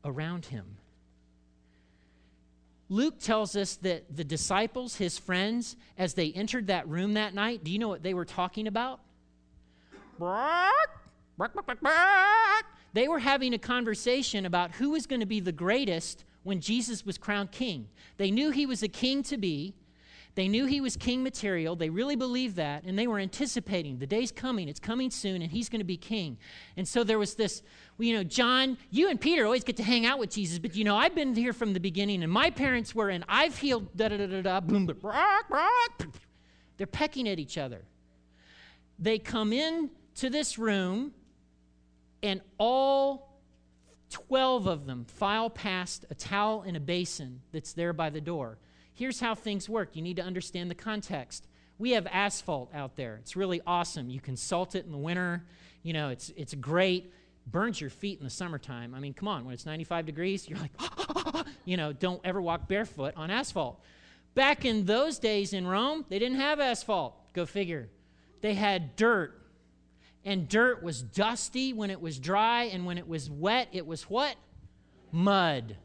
around 0.04 0.46
him. 0.46 0.76
Luke 2.88 3.18
tells 3.18 3.56
us 3.56 3.76
that 3.76 4.16
the 4.16 4.24
disciples, 4.24 4.96
his 4.96 5.18
friends, 5.18 5.76
as 5.96 6.14
they 6.14 6.30
entered 6.32 6.66
that 6.66 6.86
room 6.86 7.14
that 7.14 7.34
night, 7.34 7.64
do 7.64 7.72
you 7.72 7.78
know 7.78 7.88
what 7.88 8.02
they 8.02 8.12
were 8.12 8.26
talking 8.26 8.66
about? 8.66 9.00
They 12.92 13.08
were 13.08 13.18
having 13.18 13.54
a 13.54 13.58
conversation 13.58 14.44
about 14.44 14.72
who 14.72 14.90
was 14.90 15.06
going 15.06 15.20
to 15.20 15.26
be 15.26 15.40
the 15.40 15.52
greatest 15.52 16.24
when 16.42 16.60
Jesus 16.60 17.04
was 17.04 17.18
crowned 17.18 17.52
king. 17.52 17.88
They 18.16 18.30
knew 18.30 18.50
he 18.50 18.66
was 18.66 18.82
a 18.82 18.88
king 18.88 19.22
to 19.24 19.36
be, 19.36 19.74
they 20.34 20.48
knew 20.48 20.64
he 20.64 20.80
was 20.80 20.96
king 20.96 21.22
material. 21.22 21.76
They 21.76 21.90
really 21.90 22.16
believed 22.16 22.56
that, 22.56 22.84
and 22.84 22.98
they 22.98 23.06
were 23.06 23.18
anticipating 23.18 23.98
the 23.98 24.06
day's 24.06 24.32
coming. 24.32 24.66
It's 24.66 24.80
coming 24.80 25.10
soon, 25.10 25.42
and 25.42 25.52
he's 25.52 25.68
going 25.68 25.80
to 25.80 25.84
be 25.84 25.98
king. 25.98 26.38
And 26.76 26.88
so 26.88 27.04
there 27.04 27.18
was 27.18 27.34
this, 27.34 27.62
you 27.98 28.14
know, 28.14 28.24
John, 28.24 28.78
you 28.90 29.10
and 29.10 29.20
Peter 29.20 29.44
always 29.44 29.62
get 29.62 29.76
to 29.76 29.82
hang 29.82 30.06
out 30.06 30.18
with 30.18 30.30
Jesus, 30.30 30.58
but 30.58 30.74
you 30.74 30.84
know, 30.84 30.96
I've 30.96 31.14
been 31.14 31.34
here 31.34 31.52
from 31.52 31.74
the 31.74 31.80
beginning, 31.80 32.22
and 32.22 32.32
my 32.32 32.48
parents 32.48 32.94
were, 32.94 33.10
and 33.10 33.24
I've 33.28 33.58
healed 33.58 33.94
da 33.94 34.08
da 34.08 34.16
da 34.16 34.26
da 34.26 34.40
da, 34.40 34.60
boom, 34.60 34.90
rock, 35.02 35.50
rock. 35.50 36.06
They're 36.78 36.86
pecking 36.86 37.28
at 37.28 37.38
each 37.38 37.58
other. 37.58 37.82
They 38.98 39.18
come 39.18 39.52
in 39.52 39.90
to 40.16 40.30
this 40.30 40.58
room, 40.58 41.12
and 42.22 42.40
all 42.56 43.31
12 44.12 44.66
of 44.66 44.86
them 44.86 45.04
file 45.06 45.50
past 45.50 46.04
a 46.10 46.14
towel 46.14 46.62
and 46.62 46.76
a 46.76 46.80
basin 46.80 47.40
that's 47.50 47.72
there 47.72 47.92
by 47.92 48.10
the 48.10 48.20
door. 48.20 48.58
Here's 48.94 49.20
how 49.20 49.34
things 49.34 49.68
work. 49.68 49.96
You 49.96 50.02
need 50.02 50.16
to 50.16 50.22
understand 50.22 50.70
the 50.70 50.74
context. 50.74 51.46
We 51.78 51.92
have 51.92 52.06
asphalt 52.06 52.70
out 52.74 52.94
there. 52.96 53.16
It's 53.16 53.34
really 53.36 53.60
awesome. 53.66 54.10
You 54.10 54.20
can 54.20 54.36
salt 54.36 54.74
it 54.74 54.84
in 54.84 54.92
the 54.92 54.98
winter. 54.98 55.44
You 55.82 55.94
know, 55.94 56.10
it's, 56.10 56.30
it's 56.36 56.54
great. 56.54 57.12
Burns 57.46 57.80
your 57.80 57.90
feet 57.90 58.18
in 58.18 58.24
the 58.24 58.30
summertime. 58.30 58.94
I 58.94 59.00
mean, 59.00 59.14
come 59.14 59.28
on, 59.28 59.44
when 59.44 59.54
it's 59.54 59.66
95 59.66 60.06
degrees, 60.06 60.48
you're 60.48 60.58
like, 60.58 61.46
you 61.64 61.76
know, 61.76 61.92
don't 61.92 62.20
ever 62.22 62.40
walk 62.40 62.68
barefoot 62.68 63.14
on 63.16 63.30
asphalt. 63.30 63.80
Back 64.34 64.64
in 64.64 64.84
those 64.84 65.18
days 65.18 65.52
in 65.52 65.66
Rome, 65.66 66.04
they 66.08 66.18
didn't 66.18 66.38
have 66.38 66.60
asphalt. 66.60 67.14
Go 67.32 67.46
figure. 67.46 67.88
They 68.42 68.54
had 68.54 68.94
dirt. 68.96 69.41
And 70.24 70.48
dirt 70.48 70.82
was 70.82 71.02
dusty 71.02 71.72
when 71.72 71.90
it 71.90 72.00
was 72.00 72.18
dry, 72.18 72.64
and 72.64 72.86
when 72.86 72.98
it 72.98 73.08
was 73.08 73.28
wet, 73.28 73.68
it 73.72 73.86
was 73.86 74.04
what? 74.04 74.36
Mud. 75.10 75.76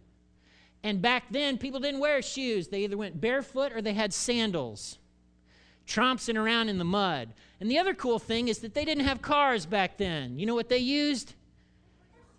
And 0.83 1.01
back 1.01 1.25
then, 1.31 1.57
people 1.57 1.79
didn't 1.79 1.99
wear 1.99 2.21
shoes. 2.21 2.67
They 2.67 2.83
either 2.83 2.97
went 2.97 3.19
barefoot 3.19 3.73
or 3.73 3.81
they 3.81 3.93
had 3.93 4.13
sandals, 4.13 4.99
tromping 5.87 6.39
around 6.41 6.69
in 6.69 6.77
the 6.77 6.85
mud. 6.85 7.33
And 7.59 7.69
the 7.69 7.79
other 7.79 7.95
cool 7.95 8.19
thing 8.19 8.47
is 8.47 8.59
that 8.59 8.75
they 8.75 8.85
didn't 8.85 9.05
have 9.05 9.21
cars 9.21 9.65
back 9.65 9.97
then. 9.97 10.37
You 10.37 10.45
know 10.45 10.55
what 10.55 10.69
they 10.69 10.77
used? 10.77 11.33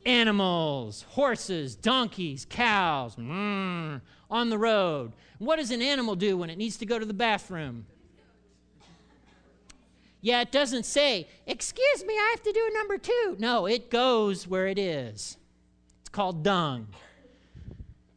Animals, 0.07 1.05
horses, 1.09 1.75
donkeys, 1.75 2.47
cows, 2.49 3.17
mm, 3.17 4.01
on 4.31 4.51
the 4.51 4.59
road. 4.59 5.13
What 5.39 5.57
does 5.57 5.73
an 5.73 5.83
animal 5.83 6.15
do 6.15 6.37
when 6.37 6.49
it 6.49 6.57
needs 6.57 6.77
to 6.79 6.87
go 6.87 6.99
to 6.99 7.05
the 7.05 7.13
bathroom? 7.13 7.87
Yeah, 10.21 10.41
it 10.41 10.51
doesn't 10.51 10.85
say, 10.85 11.29
Excuse 11.47 12.05
me, 12.05 12.15
I 12.15 12.29
have 12.31 12.43
to 12.43 12.53
do 12.53 12.69
a 12.71 12.75
number 12.75 12.99
two. 12.99 13.37
No, 13.39 13.67
it 13.67 13.91
goes 13.91 14.47
where 14.47 14.67
it 14.67 14.79
is. 14.79 15.37
It's 16.01 16.09
called 16.11 16.43
dung. 16.43 16.89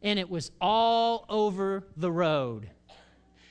And 0.02 0.18
it 0.18 0.28
was 0.28 0.50
all 0.60 1.24
over 1.28 1.84
the 1.96 2.10
road. 2.10 2.68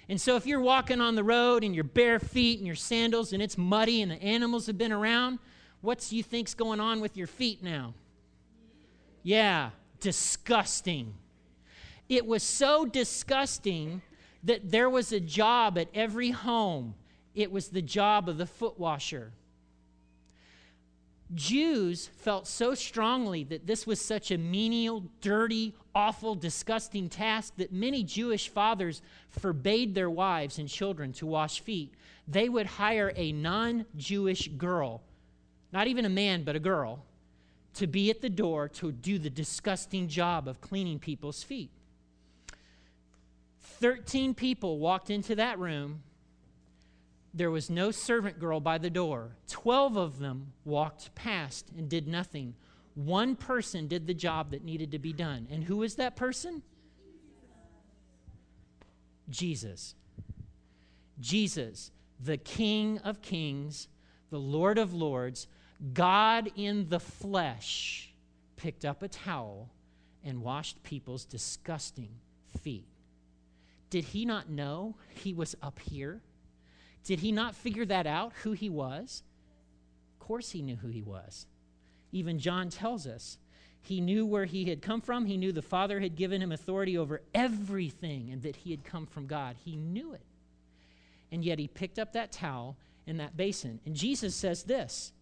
And 0.10 0.20
so 0.20 0.36
if 0.36 0.46
you're 0.46 0.60
walking 0.60 1.00
on 1.00 1.16
the 1.16 1.24
road 1.24 1.64
in 1.64 1.74
your 1.74 1.86
bare 1.86 2.20
feet 2.20 2.58
and 2.58 2.68
your 2.68 2.76
sandals 2.76 3.32
and 3.32 3.42
it's 3.42 3.58
muddy 3.58 4.02
and 4.02 4.12
the 4.12 4.22
animals 4.22 4.68
have 4.68 4.78
been 4.78 4.92
around, 4.92 5.40
what 5.80 6.06
do 6.10 6.18
you 6.18 6.24
think's 6.24 6.54
going 6.54 6.82
on 6.82 7.00
with 7.00 7.16
your 7.16 7.28
feet 7.28 7.64
now? 7.64 7.94
Yeah, 9.24 9.70
disgusting. 10.02 11.14
It 12.10 12.26
was 12.26 12.44
so 12.44 12.86
disgusting 12.86 14.02
that 14.44 14.70
there 14.70 14.90
was 14.90 15.14
a 15.14 15.20
job 15.22 15.78
at 15.78 15.88
every 15.94 16.32
home. 16.32 16.96
It 17.34 17.52
was 17.52 17.70
the 17.70 17.82
job 17.82 18.28
of 18.28 18.38
the 18.38 18.46
foot 18.46 18.80
washer. 18.80 19.32
Jews 21.34 22.08
felt 22.08 22.46
so 22.46 22.76
strongly 22.76 23.46
that 23.46 23.66
this 23.66 23.88
was 23.88 24.02
such 24.02 24.32
a 24.32 24.38
menial, 24.38 25.06
dirty, 25.22 25.74
awful, 25.96 26.36
disgusting 26.36 27.08
task 27.08 27.54
that 27.56 27.72
many 27.72 28.04
Jewish 28.04 28.50
fathers 28.50 29.02
forbade 29.30 29.96
their 29.96 30.10
wives 30.10 30.60
and 30.60 30.68
children 30.68 31.14
to 31.14 31.26
wash 31.26 31.62
feet. 31.62 31.94
They 32.28 32.50
would 32.50 32.66
hire 32.66 33.14
a 33.16 33.32
non 33.32 33.86
Jewish 33.96 34.50
girl, 34.50 35.02
not 35.72 35.88
even 35.88 36.06
a 36.06 36.10
man, 36.10 36.44
but 36.44 36.58
a 36.58 36.60
girl, 36.60 37.06
to 37.76 37.88
be 37.88 38.10
at 38.10 38.22
the 38.22 38.30
door 38.30 38.68
to 38.68 38.92
do 38.92 39.18
the 39.18 39.30
disgusting 39.30 40.10
job 40.10 40.50
of 40.50 40.60
cleaning 40.60 41.00
people's 41.00 41.44
feet. 41.44 41.72
13 43.62 44.34
people 44.34 44.80
walked 44.80 45.10
into 45.10 45.36
that 45.36 45.58
room. 45.60 46.04
There 47.34 47.52
was 47.52 47.70
no 47.70 47.92
servant 47.92 48.40
girl 48.40 48.60
by 48.60 48.78
the 48.78 48.90
door. 48.90 49.36
12 49.48 49.96
of 49.96 50.20
them 50.20 50.54
walked 50.66 51.16
past 51.16 51.72
and 51.78 51.88
did 51.88 52.08
nothing. 52.08 52.56
One 52.96 53.36
person 53.36 53.88
did 53.88 54.06
the 54.06 54.14
job 54.14 54.52
that 54.52 54.66
needed 54.66 54.92
to 54.92 55.00
be 55.00 55.14
done. 55.14 55.48
And 55.50 55.64
who 55.64 55.78
was 55.78 55.96
that 55.96 56.16
person? 56.16 56.62
Jesus. 59.30 59.96
Jesus, 61.20 61.92
the 62.20 62.38
King 62.38 62.98
of 63.00 63.22
Kings, 63.22 63.88
the 64.30 64.40
Lord 64.40 64.78
of 64.78 64.94
Lords, 64.94 65.48
God 65.94 66.52
in 66.56 66.90
the 66.90 67.00
flesh, 67.00 68.14
picked 68.58 68.84
up 68.84 69.02
a 69.02 69.08
towel 69.08 69.70
and 70.24 70.42
washed 70.42 70.84
people's 70.84 71.26
disgusting 71.26 72.10
feet. 72.62 72.88
Did 73.90 74.04
he 74.06 74.26
not 74.26 74.50
know 74.50 74.96
he 75.10 75.34
was 75.34 75.56
up 75.62 75.80
here? 75.80 76.22
Did 77.04 77.20
he 77.20 77.32
not 77.32 77.56
figure 77.56 77.86
that 77.86 78.08
out, 78.08 78.34
who 78.44 78.52
he 78.52 78.70
was? 78.70 79.24
Of 80.14 80.26
course, 80.26 80.52
he 80.52 80.62
knew 80.62 80.76
who 80.76 80.90
he 80.90 81.02
was. 81.02 81.48
Even 82.12 82.40
John 82.40 82.70
tells 82.70 83.08
us 83.08 83.38
he 83.82 84.00
knew 84.02 84.26
where 84.26 84.46
he 84.46 84.66
had 84.66 84.82
come 84.82 85.02
from. 85.02 85.26
He 85.26 85.38
knew 85.38 85.52
the 85.52 85.62
Father 85.62 86.00
had 86.00 86.16
given 86.16 86.42
him 86.42 86.52
authority 86.52 86.98
over 86.98 87.22
everything 87.34 88.30
and 88.32 88.42
that 88.44 88.56
he 88.58 88.72
had 88.72 88.84
come 88.84 89.08
from 89.08 89.26
God. 89.26 89.56
He 89.64 89.76
knew 89.76 90.14
it. 90.14 90.22
And 91.32 91.44
yet 91.44 91.60
he 91.60 91.68
picked 91.68 91.98
up 91.98 92.14
that 92.14 92.32
towel 92.32 92.78
and 93.08 93.20
that 93.20 93.36
basin. 93.36 93.80
And 93.86 93.96
Jesus 93.96 94.36
says 94.36 94.64
this. 94.64 95.14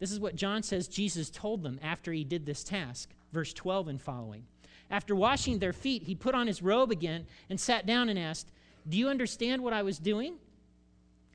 This 0.00 0.10
is 0.10 0.18
what 0.18 0.34
John 0.34 0.64
says 0.64 0.88
Jesus 0.88 1.30
told 1.30 1.62
them 1.62 1.78
after 1.80 2.12
he 2.12 2.24
did 2.24 2.44
this 2.44 2.64
task, 2.64 3.10
verse 3.32 3.52
12 3.52 3.88
and 3.88 4.02
following. 4.02 4.44
After 4.90 5.14
washing 5.14 5.58
their 5.58 5.72
feet, 5.72 6.02
he 6.02 6.14
put 6.14 6.34
on 6.34 6.48
his 6.48 6.60
robe 6.60 6.90
again 6.90 7.26
and 7.48 7.60
sat 7.60 7.86
down 7.86 8.08
and 8.08 8.18
asked, 8.18 8.50
Do 8.88 8.98
you 8.98 9.08
understand 9.08 9.62
what 9.62 9.72
I 9.72 9.82
was 9.82 9.98
doing? 9.98 10.34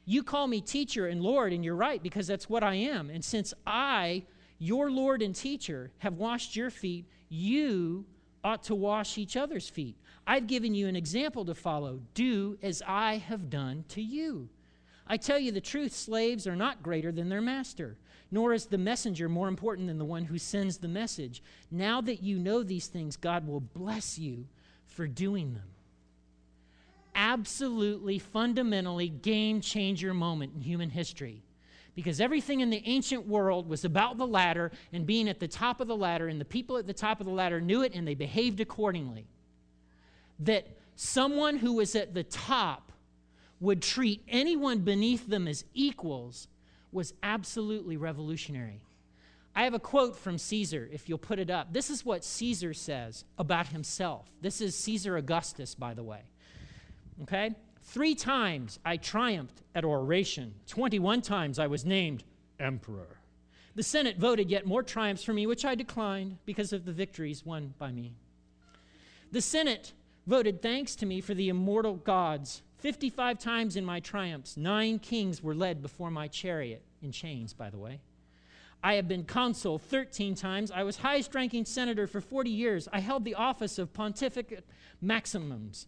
You 0.08 0.24
call 0.24 0.48
me 0.48 0.60
teacher 0.62 1.06
and 1.06 1.22
Lord, 1.22 1.54
and 1.54 1.64
you're 1.64 1.76
right, 1.76 2.02
because 2.02 2.26
that's 2.26 2.50
what 2.50 2.64
I 2.64 2.74
am. 2.74 3.12
And 3.12 3.24
since 3.24 3.54
I, 3.68 4.24
your 4.58 4.90
Lord 4.90 5.22
and 5.22 5.36
teacher, 5.36 5.92
have 6.00 6.16
washed 6.16 6.56
your 6.56 6.72
feet, 6.72 7.06
you 7.30 8.06
ought 8.44 8.64
to 8.64 8.74
wash 8.74 9.20
each 9.20 9.38
other's 9.38 9.70
feet. 9.70 9.96
I've 10.26 10.48
given 10.48 10.74
you 10.74 10.88
an 10.88 10.96
example 10.96 11.46
to 11.46 11.54
follow. 11.54 12.00
Do 12.16 12.58
as 12.64 12.82
I 12.88 13.18
have 13.18 13.52
done 13.52 13.86
to 13.90 14.02
you. 14.02 14.50
I 15.06 15.18
tell 15.18 15.38
you 15.38 15.52
the 15.52 15.62
truth, 15.62 15.94
slaves 15.94 16.48
are 16.48 16.56
not 16.56 16.82
greater 16.82 17.12
than 17.12 17.30
their 17.30 17.42
master 17.42 17.98
nor 18.32 18.54
is 18.54 18.66
the 18.66 18.78
messenger 18.78 19.30
more 19.30 19.48
important 19.48 19.88
than 19.88 19.98
the 19.98 20.06
one 20.06 20.26
who 20.26 20.38
sends 20.38 20.78
the 20.78 20.88
message. 20.88 21.42
Now 21.72 22.02
that 22.02 22.24
you 22.24 22.38
know 22.38 22.64
these 22.64 22.88
things, 22.88 23.16
God 23.16 23.48
will 23.48 23.62
bless 23.62 24.18
you 24.20 24.46
for 24.86 25.08
doing 25.08 25.54
them. 25.54 25.70
Absolutely, 27.18 28.20
fundamentally 28.20 29.10
game 29.10 29.60
changer 29.60 30.14
moment 30.14 30.54
in 30.56 30.62
human 30.62 30.92
history. 30.92 31.44
Because 31.96 32.22
everything 32.22 32.60
in 32.60 32.70
the 32.70 32.84
ancient 32.86 33.26
world 33.28 33.68
was 33.68 33.84
about 33.84 34.20
the 34.20 34.28
ladder 34.28 34.72
and 34.94 35.08
being 35.08 35.28
at 35.28 35.40
the 35.40 35.48
top 35.48 35.82
of 35.82 35.88
the 35.88 35.96
ladder, 35.96 36.28
and 36.28 36.40
the 36.40 36.46
people 36.46 36.78
at 36.78 36.86
the 36.86 36.94
top 36.94 37.20
of 37.20 37.26
the 37.26 37.34
ladder 37.34 37.60
knew 37.60 37.82
it 37.82 37.96
and 37.96 38.08
they 38.08 38.14
behaved 38.14 38.62
accordingly. 38.62 39.26
That 40.40 40.68
someone 40.96 41.58
who 41.58 41.74
was 41.74 41.96
at 41.96 42.14
the 42.14 42.24
top 42.24 42.92
would 43.60 43.82
treat 43.82 44.22
anyone 44.28 44.80
beneath 44.80 45.28
them 45.28 45.48
as 45.48 45.66
equals 45.74 46.48
was 46.92 47.16
absolutely 47.24 47.98
revolutionary. 47.98 48.84
I 49.56 49.64
have 49.64 49.74
a 49.74 49.80
quote 49.80 50.16
from 50.16 50.38
Caesar, 50.38 50.88
if 50.92 51.10
you'll 51.10 51.18
put 51.18 51.40
it 51.40 51.50
up. 51.50 51.74
This 51.74 51.90
is 51.90 52.06
what 52.06 52.24
Caesar 52.24 52.76
says 52.76 53.26
about 53.40 53.70
himself. 53.70 54.28
This 54.40 54.62
is 54.62 54.76
Caesar 54.76 55.18
Augustus, 55.18 55.74
by 55.74 55.96
the 55.96 56.04
way. 56.04 56.22
Okay? 57.24 57.56
Three 57.82 58.16
times 58.16 58.80
I 58.86 58.98
triumphed 58.98 59.62
at 59.74 59.86
oration, 59.86 60.54
21 60.68 61.22
times 61.22 61.60
I 61.60 61.68
was 61.68 61.86
named 61.86 62.24
emperor. 62.60 63.18
The 63.76 63.84
Senate 63.84 64.18
voted 64.18 64.50
yet 64.50 64.66
more 64.66 64.84
triumphs 64.84 65.24
for 65.24 65.34
me, 65.34 65.46
which 65.46 65.64
I 65.64 65.76
declined 65.76 66.38
because 66.46 66.74
of 66.74 66.86
the 66.86 66.92
victories 66.92 67.46
won 67.46 67.74
by 67.78 67.92
me. 67.92 68.14
The 69.32 69.42
Senate 69.42 69.94
voted 70.26 70.62
thanks 70.62 70.96
to 70.98 71.06
me 71.06 71.22
for 71.22 71.34
the 71.34 71.50
immortal 71.50 71.96
gods 71.96 72.64
55 72.80 73.40
times 73.40 73.76
in 73.76 73.84
my 73.84 74.00
triumphs, 74.00 74.56
nine 74.56 75.00
kings 75.00 75.42
were 75.42 75.56
led 75.56 75.82
before 75.82 76.12
my 76.12 76.28
chariot, 76.28 76.84
in 77.02 77.12
chains, 77.12 77.54
by 77.54 77.70
the 77.70 77.78
way. 77.78 78.00
I 78.84 78.94
have 78.94 79.08
been 79.08 79.24
consul 79.24 79.80
13 79.80 80.36
times. 80.36 80.72
I 80.72 80.84
was 80.84 80.98
highest 80.98 81.34
ranking 81.34 81.66
senator 81.66 82.06
for 82.06 82.22
40 82.22 82.52
years. 82.52 82.88
I 82.94 83.00
held 83.00 83.26
the 83.26 83.34
office 83.34 83.80
of 83.80 83.94
pontificate 83.94 84.64
maximus. 85.02 85.88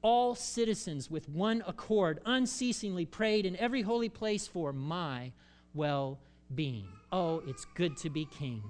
All 0.00 0.34
citizens, 0.34 1.10
with 1.10 1.28
one 1.28 1.62
accord, 1.66 2.20
unceasingly 2.24 3.04
prayed 3.04 3.44
in 3.44 3.56
every 3.56 3.82
holy 3.82 4.08
place 4.08 4.46
for 4.46 4.72
my 4.72 5.32
well 5.74 6.18
being. 6.54 6.86
Oh, 7.10 7.42
it's 7.46 7.64
good 7.74 7.96
to 7.98 8.10
be 8.10 8.26
king. 8.26 8.62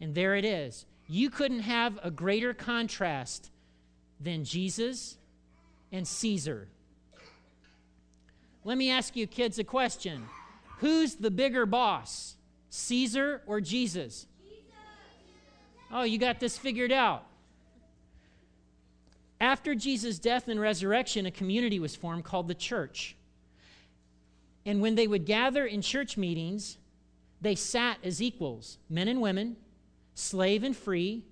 And 0.00 0.14
there 0.14 0.34
it 0.34 0.44
is. 0.44 0.84
You 1.08 1.30
couldn't 1.30 1.60
have 1.60 1.98
a 2.02 2.10
greater 2.10 2.54
contrast 2.54 3.50
than 4.20 4.44
Jesus 4.44 5.16
and 5.90 6.06
Caesar. 6.06 6.68
Let 8.64 8.78
me 8.78 8.90
ask 8.90 9.16
you 9.16 9.26
kids 9.26 9.58
a 9.58 9.64
question. 9.64 10.24
Who's 10.78 11.16
the 11.16 11.30
bigger 11.30 11.66
boss, 11.66 12.36
Caesar 12.70 13.42
or 13.46 13.60
Jesus? 13.60 14.26
Oh, 15.90 16.02
you 16.02 16.18
got 16.18 16.40
this 16.40 16.56
figured 16.56 16.92
out. 16.92 17.26
After 19.42 19.74
Jesus' 19.74 20.20
death 20.20 20.46
and 20.46 20.60
resurrection, 20.60 21.26
a 21.26 21.32
community 21.32 21.80
was 21.80 21.96
formed 21.96 22.24
called 22.24 22.46
the 22.46 22.54
church. 22.54 23.16
And 24.64 24.80
when 24.80 24.94
they 24.94 25.08
would 25.08 25.26
gather 25.26 25.66
in 25.66 25.82
church 25.82 26.16
meetings, 26.16 26.78
they 27.40 27.56
sat 27.56 27.98
as 28.04 28.22
equals 28.22 28.78
men 28.88 29.08
and 29.08 29.20
women, 29.20 29.56
slave 30.14 30.62
and 30.62 30.76
free, 30.76 31.24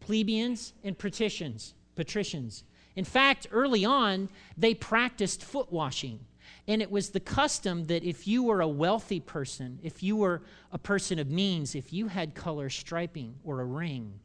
plebeians 0.00 0.72
and 0.82 0.98
patricians. 0.98 1.74
patricians 1.94 2.64
In 2.96 3.04
fact, 3.04 3.46
early 3.52 3.84
on, 3.84 4.28
they 4.58 4.74
practiced 4.74 5.44
foot 5.44 5.70
washing. 5.70 6.18
And 6.66 6.82
it 6.82 6.90
was 6.90 7.10
the 7.10 7.20
custom 7.20 7.86
that 7.86 8.02
if 8.02 8.26
you 8.26 8.42
were 8.42 8.60
a 8.60 8.66
wealthy 8.66 9.20
person, 9.20 9.78
if 9.84 10.02
you 10.02 10.16
were 10.16 10.42
a 10.72 10.78
person 10.78 11.20
of 11.20 11.30
means, 11.30 11.76
if 11.76 11.92
you 11.92 12.08
had 12.08 12.34
color 12.34 12.68
striping 12.68 13.36
or 13.44 13.60
a 13.60 13.64
ring, 13.64 14.18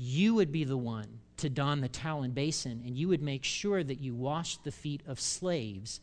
you 0.00 0.32
would 0.34 0.52
be 0.52 0.62
the 0.62 0.76
one 0.76 1.18
to 1.38 1.50
don 1.50 1.80
the 1.80 1.88
towel 1.88 2.22
and 2.22 2.32
basin, 2.32 2.82
and 2.86 2.96
you 2.96 3.08
would 3.08 3.20
make 3.20 3.42
sure 3.42 3.82
that 3.82 3.98
you 3.98 4.14
washed 4.14 4.62
the 4.62 4.70
feet 4.70 5.02
of 5.08 5.18
slaves 5.18 6.00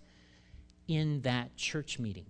in 0.89 1.21
that 1.21 1.55
church 1.55 1.97
meeting. 1.97 2.25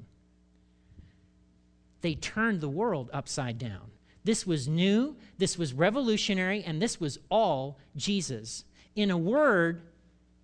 They 2.01 2.13
turned 2.13 2.61
the 2.61 2.69
world 2.69 3.09
upside 3.11 3.57
down. 3.57 3.89
This 4.23 4.45
was 4.45 4.67
new, 4.67 5.15
this 5.39 5.57
was 5.57 5.73
revolutionary, 5.73 6.63
and 6.63 6.79
this 6.79 6.99
was 6.99 7.17
all 7.29 7.79
Jesus. 7.95 8.63
In 8.95 9.09
a 9.09 9.17
word, 9.17 9.81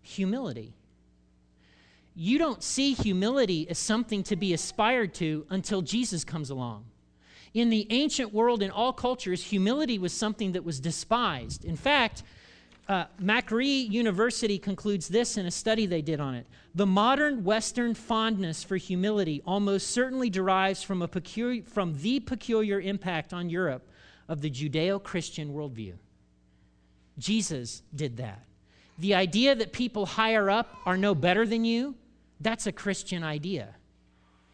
humility. 0.02 0.74
You 2.16 2.40
don't 2.40 2.64
see 2.64 2.94
humility 2.94 3.70
as 3.70 3.78
something 3.78 4.24
to 4.24 4.36
be 4.36 4.54
aspired 4.54 5.14
to 5.16 5.46
until 5.52 5.84
Jesus 5.84 6.24
comes 6.24 6.50
along. 6.50 6.86
In 7.54 7.70
the 7.70 7.88
ancient 7.90 8.34
world, 8.34 8.64
in 8.64 8.72
all 8.72 8.94
cultures, 8.94 9.44
humility 9.44 10.00
was 10.00 10.14
something 10.14 10.54
that 10.54 10.64
was 10.64 10.80
despised. 10.80 11.66
In 11.66 11.76
fact, 11.76 12.24
uh, 12.88 13.06
Macquarie 13.20 13.68
University 13.68 14.58
concludes 14.58 15.08
this 15.08 15.38
in 15.38 15.46
a 15.46 15.52
study 15.52 15.86
they 15.86 16.02
did 16.02 16.20
on 16.20 16.36
it. 16.36 16.48
The 16.76 16.86
modern 16.86 17.44
Western 17.44 17.94
fondness 17.94 18.64
for 18.64 18.78
humility 18.78 19.42
almost 19.46 19.92
certainly 19.92 20.30
derives 20.30 20.82
from, 20.84 21.02
a 21.02 21.08
peculiar, 21.08 21.64
from 21.64 21.98
the 22.02 22.20
peculiar 22.20 22.80
impact 22.80 23.34
on 23.34 23.50
Europe 23.50 23.88
of 24.28 24.42
the 24.42 24.50
Judeo 24.50 25.02
Christian 25.02 25.54
worldview. 25.54 25.94
Jesus 27.18 27.84
did 27.94 28.18
that. 28.18 28.46
The 28.98 29.16
idea 29.16 29.56
that 29.56 29.74
people 29.74 30.06
higher 30.06 30.50
up 30.50 30.76
are 30.86 30.98
no 30.98 31.14
better 31.16 31.46
than 31.46 31.66
you, 31.66 31.96
that's 32.40 32.68
a 32.68 32.72
Christian 32.72 33.24
idea. 33.24 33.76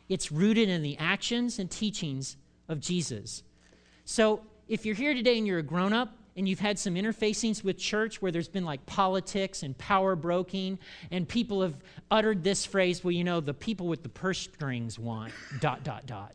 It's 0.09 0.31
rooted 0.31 0.69
in 0.69 0.81
the 0.81 0.97
actions 0.97 1.59
and 1.59 1.69
teachings 1.69 2.37
of 2.69 2.79
Jesus. 2.79 3.43
So 4.05 4.41
if 4.67 4.85
you're 4.85 4.95
here 4.95 5.13
today 5.13 5.37
and 5.37 5.47
you're 5.47 5.59
a 5.59 5.63
grown 5.63 5.93
up, 5.93 6.13
and 6.37 6.47
you've 6.47 6.59
had 6.59 6.77
some 6.77 6.93
interfacings 6.93 7.63
with 7.63 7.79
church 7.79 8.21
where 8.21 8.31
there's 8.31 8.47
been 8.47 8.63
like 8.63 8.85
politics 8.85 9.63
and 9.63 9.75
power 9.79 10.15
broking, 10.15 10.77
and 11.09 11.27
people 11.27 11.63
have 11.63 11.73
uttered 12.11 12.43
this 12.43 12.63
phrase, 12.63 13.03
well, 13.03 13.11
you 13.11 13.23
know, 13.23 13.39
the 13.39 13.55
people 13.55 13.87
with 13.87 14.03
the 14.03 14.09
purse 14.09 14.41
strings 14.41 14.99
want 14.99 15.33
dot, 15.59 15.83
dot, 15.83 16.05
dot. 16.05 16.33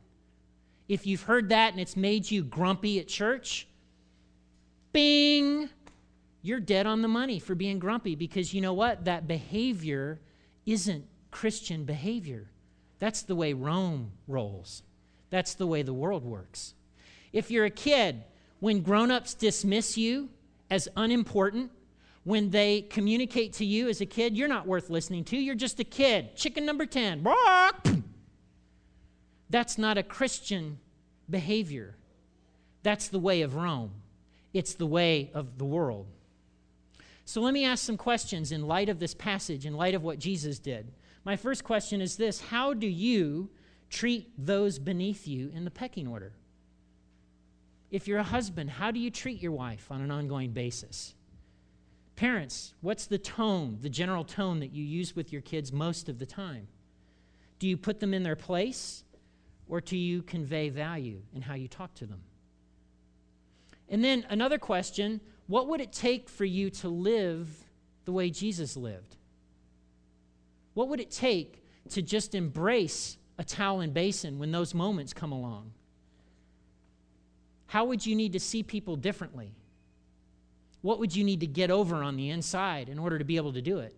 If 0.88 1.06
you've 1.06 1.22
heard 1.22 1.50
that 1.50 1.72
and 1.72 1.80
it's 1.80 1.96
made 1.96 2.28
you 2.28 2.42
grumpy 2.42 2.98
at 2.98 3.06
church, 3.06 3.68
bing, 4.92 5.70
you're 6.42 6.60
dead 6.60 6.86
on 6.86 7.00
the 7.00 7.08
money 7.08 7.38
for 7.38 7.54
being 7.54 7.78
grumpy 7.78 8.16
because 8.16 8.52
you 8.52 8.60
know 8.60 8.74
what? 8.74 9.04
That 9.04 9.28
behavior 9.28 10.20
isn't 10.66 11.06
Christian 11.30 11.84
behavior. 11.84 12.50
That's 12.98 13.22
the 13.22 13.36
way 13.36 13.52
Rome 13.52 14.10
rolls, 14.26 14.82
that's 15.32 15.54
the 15.54 15.66
way 15.66 15.80
the 15.80 15.94
world 15.94 16.24
works. 16.24 16.74
If 17.32 17.50
you're 17.50 17.64
a 17.64 17.70
kid 17.70 18.22
when 18.60 18.82
grown-ups 18.82 19.32
dismiss 19.32 19.96
you 19.96 20.28
as 20.70 20.90
unimportant, 20.94 21.70
when 22.24 22.50
they 22.50 22.82
communicate 22.82 23.54
to 23.54 23.64
you 23.64 23.88
as 23.88 24.02
a 24.02 24.06
kid, 24.06 24.36
you're 24.36 24.46
not 24.46 24.66
worth 24.66 24.90
listening 24.90 25.24
to. 25.24 25.38
You're 25.38 25.54
just 25.54 25.80
a 25.80 25.84
kid. 25.84 26.36
Chicken 26.36 26.66
number 26.66 26.84
10. 26.84 27.26
That's 29.50 29.78
not 29.78 29.96
a 29.96 30.02
Christian 30.02 30.78
behavior. 31.30 31.96
That's 32.82 33.08
the 33.08 33.18
way 33.18 33.40
of 33.40 33.54
Rome. 33.54 33.92
It's 34.52 34.74
the 34.74 34.86
way 34.86 35.30
of 35.32 35.56
the 35.56 35.64
world. 35.64 36.08
So 37.24 37.40
let 37.40 37.54
me 37.54 37.64
ask 37.64 37.82
some 37.82 37.96
questions 37.96 38.52
in 38.52 38.68
light 38.68 38.90
of 38.90 38.98
this 38.98 39.14
passage, 39.14 39.64
in 39.64 39.72
light 39.78 39.94
of 39.94 40.02
what 40.02 40.18
Jesus 40.18 40.58
did. 40.58 40.92
My 41.24 41.36
first 41.36 41.64
question 41.64 42.02
is 42.02 42.16
this 42.18 42.42
How 42.42 42.74
do 42.74 42.86
you 42.86 43.48
treat 43.92 44.32
those 44.38 44.78
beneath 44.78 45.28
you 45.28 45.52
in 45.54 45.64
the 45.64 45.70
pecking 45.70 46.08
order? 46.08 46.32
If 47.90 48.08
you're 48.08 48.18
a 48.18 48.25
husband, 48.25 48.71
how 48.71 48.90
do 48.90 48.99
you 48.99 49.10
treat 49.10 49.43
your 49.43 49.52
wife 49.52 49.86
on 49.90 50.00
an 50.00 50.10
ongoing 50.10 50.52
basis? 50.52 51.14
Parents, 52.17 52.73
what's 52.80 53.06
the 53.06 53.19
tone, 53.19 53.78
the 53.82 53.90
general 53.90 54.25
tone 54.25 54.60
that 54.60 54.73
you 54.73 54.82
use 54.82 55.14
with 55.14 55.32
your 55.32 55.43
kids 55.43 55.73
most 55.73 56.08
of 56.08 56.19
the 56.19 56.26
time? 56.26 56.69
Do 57.58 57.69
you 57.69 57.76
put 57.76 58.00
them 58.00 58.14
in 58.14 58.23
their 58.23 58.36
place 58.36 59.04
or 59.69 59.80
do 59.80 59.97
you 59.97 60.23
convey 60.23 60.71
value 60.71 61.21
in 61.34 61.43
how 61.43 61.54
you 61.54 61.69
talk 61.69 61.95
to 61.97 62.06
them? 62.06 62.23
And 63.88 64.02
then 64.02 64.26
another 64.30 64.58
question 64.58 65.21
what 65.49 65.69
would 65.69 65.80
it 65.80 65.93
take 65.93 66.30
for 66.30 66.45
you 66.47 66.71
to 66.71 66.88
live 66.88 67.49
the 68.04 68.12
way 68.12 68.30
Jesus 68.30 68.76
lived? 68.76 69.17
What 70.73 70.88
would 70.88 71.00
it 71.00 71.10
take 71.10 71.62
to 71.90 72.00
just 72.00 72.34
embrace 72.34 73.19
a 73.38 73.45
towel 73.45 73.80
and 73.80 73.95
basin 73.95 74.38
when 74.38 74.52
those 74.52 74.75
moments 74.75 75.12
come 75.12 75.32
along? 75.32 75.73
How 77.66 77.86
would 77.86 78.04
you 78.04 78.14
need 78.14 78.34
to 78.34 78.40
see 78.40 78.62
people 78.62 78.97
differently? 78.97 79.54
What 80.82 80.99
would 80.99 81.14
you 81.16 81.25
need 81.25 81.40
to 81.40 81.47
get 81.47 81.71
over 81.71 81.97
on 82.02 82.16
the 82.16 82.30
inside 82.30 82.88
in 82.88 82.99
order 82.99 83.18
to 83.18 83.25
be 83.25 83.36
able 83.36 83.52
to 83.54 83.62
do 83.62 83.78
it? 83.78 83.95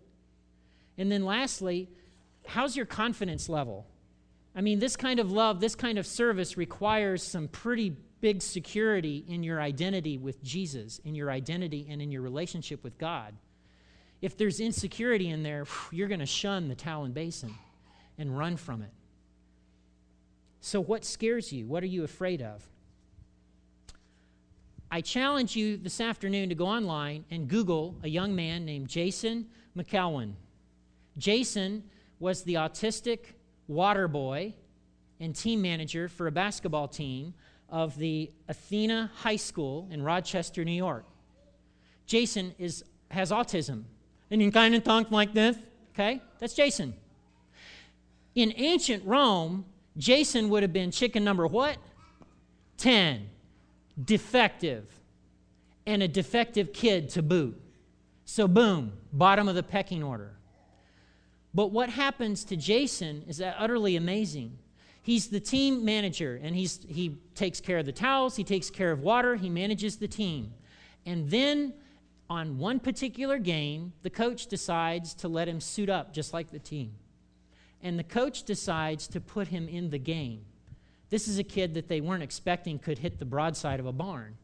And 0.97 1.11
then 1.11 1.25
lastly, 1.25 1.89
how's 2.45 2.77
your 2.77 2.85
confidence 2.85 3.49
level? 3.49 3.85
I 4.55 4.61
mean, 4.61 4.79
this 4.79 4.95
kind 4.95 5.19
of 5.19 5.31
love, 5.31 5.59
this 5.59 5.75
kind 5.75 5.97
of 5.97 6.07
service 6.07 6.55
requires 6.55 7.21
some 7.21 7.49
pretty 7.49 7.97
big 8.21 8.41
security 8.41 9.25
in 9.27 9.43
your 9.43 9.59
identity 9.59 10.17
with 10.17 10.41
Jesus, 10.41 10.99
in 11.03 11.13
your 11.13 11.29
identity 11.29 11.85
and 11.89 12.01
in 12.01 12.11
your 12.11 12.21
relationship 12.21 12.83
with 12.83 12.97
God. 12.97 13.35
If 14.21 14.37
there's 14.37 14.59
insecurity 14.59 15.29
in 15.29 15.43
there, 15.43 15.65
you're 15.91 16.07
going 16.07 16.21
to 16.21 16.25
shun 16.25 16.69
the 16.69 16.75
towel 16.75 17.03
and 17.03 17.13
basin 17.13 17.53
and 18.17 18.37
run 18.37 18.55
from 18.55 18.81
it. 18.81 18.91
So, 20.65 20.81
what 20.81 21.05
scares 21.05 21.53
you? 21.53 21.67
What 21.67 21.83
are 21.83 21.85
you 21.85 22.03
afraid 22.03 22.41
of? 22.41 22.67
I 24.89 24.99
challenge 24.99 25.55
you 25.55 25.77
this 25.77 26.01
afternoon 26.01 26.49
to 26.49 26.55
go 26.55 26.65
online 26.65 27.23
and 27.29 27.47
Google 27.47 27.95
a 28.01 28.09
young 28.09 28.35
man 28.35 28.65
named 28.65 28.87
Jason 28.87 29.45
McElwain. 29.77 30.33
Jason 31.19 31.83
was 32.19 32.41
the 32.41 32.55
autistic 32.55 33.19
water 33.67 34.07
boy 34.07 34.55
and 35.19 35.35
team 35.35 35.61
manager 35.61 36.09
for 36.09 36.25
a 36.25 36.31
basketball 36.31 36.87
team 36.87 37.35
of 37.69 37.95
the 37.99 38.31
Athena 38.47 39.11
High 39.17 39.35
School 39.35 39.87
in 39.91 40.01
Rochester, 40.01 40.65
New 40.65 40.71
York. 40.71 41.05
Jason 42.07 42.55
is, 42.57 42.83
has 43.11 43.29
autism, 43.29 43.83
and 44.31 44.41
he 44.41 44.49
kind 44.49 44.73
of 44.73 44.83
talks 44.83 45.11
like 45.11 45.31
this, 45.31 45.57
okay? 45.93 46.23
That's 46.39 46.55
Jason. 46.55 46.95
In 48.33 48.51
ancient 48.57 49.05
Rome, 49.05 49.65
Jason 49.97 50.49
would 50.49 50.63
have 50.63 50.73
been 50.73 50.91
chicken 50.91 51.23
number 51.23 51.47
what? 51.47 51.77
10 52.77 53.29
defective, 54.03 54.87
and 55.85 56.03
a 56.03 56.07
defective 56.07 56.73
kid 56.73 57.09
to 57.09 57.21
boot. 57.21 57.61
So, 58.25 58.47
boom, 58.47 58.93
bottom 59.13 59.47
of 59.47 59.55
the 59.55 59.63
pecking 59.63 60.03
order. 60.03 60.33
But 61.53 61.67
what 61.67 61.89
happens 61.89 62.43
to 62.45 62.57
Jason 62.57 63.23
is 63.27 63.41
utterly 63.41 63.95
amazing. 63.95 64.57
He's 65.01 65.27
the 65.27 65.39
team 65.39 65.85
manager, 65.85 66.39
and 66.41 66.55
he's, 66.55 66.79
he 66.87 67.17
takes 67.35 67.61
care 67.61 67.77
of 67.77 67.85
the 67.85 67.91
towels, 67.91 68.35
he 68.35 68.43
takes 68.43 68.69
care 68.69 68.91
of 68.91 69.01
water, 69.01 69.35
he 69.35 69.49
manages 69.49 69.97
the 69.97 70.07
team. 70.07 70.53
And 71.05 71.29
then 71.29 71.73
on 72.29 72.57
one 72.57 72.79
particular 72.79 73.37
game, 73.37 73.93
the 74.01 74.09
coach 74.09 74.47
decides 74.47 75.13
to 75.15 75.27
let 75.27 75.47
him 75.47 75.61
suit 75.61 75.89
up 75.89 76.11
just 76.11 76.33
like 76.33 76.49
the 76.49 76.59
team. 76.59 76.93
And 77.81 77.99
the 77.99 78.03
coach 78.03 78.43
decides 78.43 79.07
to 79.09 79.21
put 79.21 79.49
him 79.49 79.67
in 79.67 79.89
the 79.89 79.99
game. 79.99 80.45
This 81.09 81.27
is 81.27 81.37
a 81.37 81.43
kid 81.43 81.75
that 81.75 81.87
they 81.87 82.01
weren't 82.01 82.23
expecting 82.23 82.79
could 82.79 82.97
hit 82.97 83.19
the 83.19 83.25
broadside 83.25 83.79
of 83.79 83.85
a 83.85 83.91
barn, 83.91 84.37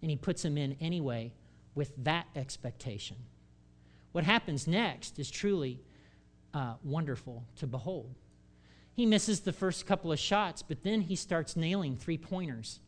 and 0.00 0.10
he 0.10 0.16
puts 0.16 0.44
him 0.44 0.56
in 0.56 0.76
anyway 0.80 1.32
with 1.74 1.92
that 2.04 2.26
expectation. 2.36 3.16
What 4.12 4.24
happens 4.24 4.66
next 4.66 5.18
is 5.18 5.30
truly 5.30 5.80
uh, 6.54 6.74
wonderful 6.84 7.44
to 7.56 7.66
behold. 7.66 8.14
He 8.94 9.06
misses 9.06 9.40
the 9.40 9.52
first 9.52 9.86
couple 9.86 10.12
of 10.12 10.20
shots, 10.20 10.62
but 10.62 10.84
then 10.84 11.00
he 11.00 11.16
starts 11.16 11.56
nailing 11.56 11.96
three 11.96 12.16
pointers. 12.16 12.78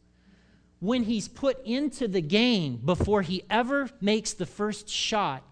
When 0.78 1.02
he's 1.02 1.26
put 1.26 1.64
into 1.66 2.06
the 2.06 2.20
game 2.20 2.76
before 2.76 3.22
he 3.22 3.42
ever 3.50 3.90
makes 4.00 4.34
the 4.34 4.46
first 4.46 4.88
shot, 4.88 5.42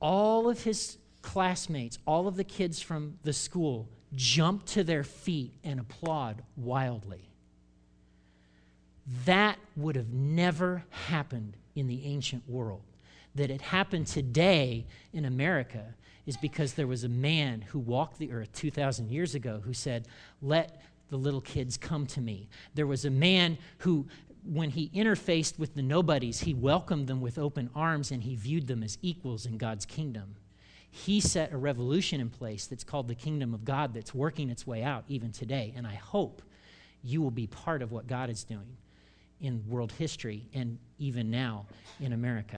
all 0.00 0.48
of 0.48 0.62
his 0.62 0.96
classmates, 1.22 1.98
all 2.06 2.26
of 2.26 2.36
the 2.36 2.44
kids 2.44 2.80
from 2.80 3.18
the 3.22 3.32
school 3.32 3.88
jump 4.14 4.64
to 4.66 4.84
their 4.84 5.04
feet 5.04 5.52
and 5.64 5.80
applaud 5.80 6.42
wildly. 6.56 7.28
That 9.24 9.58
would 9.76 9.96
have 9.96 10.12
never 10.12 10.84
happened 10.90 11.56
in 11.74 11.86
the 11.86 12.04
ancient 12.06 12.48
world. 12.48 12.82
That 13.34 13.50
it 13.50 13.60
happened 13.60 14.06
today 14.06 14.86
in 15.12 15.24
America 15.24 15.94
is 16.26 16.36
because 16.36 16.74
there 16.74 16.86
was 16.86 17.04
a 17.04 17.08
man 17.08 17.62
who 17.62 17.78
walked 17.78 18.18
the 18.18 18.32
earth 18.32 18.52
2,000 18.52 19.10
years 19.10 19.34
ago 19.34 19.60
who 19.64 19.72
said, 19.72 20.06
Let 20.42 20.82
the 21.08 21.16
little 21.16 21.40
kids 21.40 21.76
come 21.76 22.06
to 22.06 22.20
me. 22.20 22.48
There 22.74 22.86
was 22.86 23.04
a 23.04 23.10
man 23.10 23.58
who 23.78 24.06
when 24.44 24.70
he 24.70 24.90
interfaced 24.94 25.58
with 25.58 25.74
the 25.74 25.82
nobodies, 25.82 26.40
he 26.40 26.54
welcomed 26.54 27.06
them 27.06 27.20
with 27.20 27.38
open 27.38 27.68
arms 27.74 28.10
and 28.10 28.22
he 28.22 28.36
viewed 28.36 28.66
them 28.66 28.82
as 28.82 28.96
equals 29.02 29.44
in 29.44 29.58
God's 29.58 29.84
kingdom. 29.84 30.36
He 30.90 31.20
set 31.20 31.52
a 31.52 31.56
revolution 31.56 32.20
in 32.20 32.30
place 32.30 32.66
that's 32.66 32.84
called 32.84 33.08
the 33.08 33.14
kingdom 33.14 33.54
of 33.54 33.64
God 33.64 33.94
that's 33.94 34.14
working 34.14 34.50
its 34.50 34.66
way 34.66 34.82
out 34.82 35.04
even 35.08 35.30
today. 35.32 35.72
And 35.76 35.86
I 35.86 35.94
hope 35.94 36.42
you 37.02 37.22
will 37.22 37.30
be 37.30 37.46
part 37.46 37.82
of 37.82 37.92
what 37.92 38.06
God 38.06 38.28
is 38.28 38.44
doing 38.44 38.76
in 39.40 39.64
world 39.68 39.92
history 39.92 40.48
and 40.52 40.78
even 40.98 41.30
now 41.30 41.66
in 42.00 42.12
America. 42.12 42.48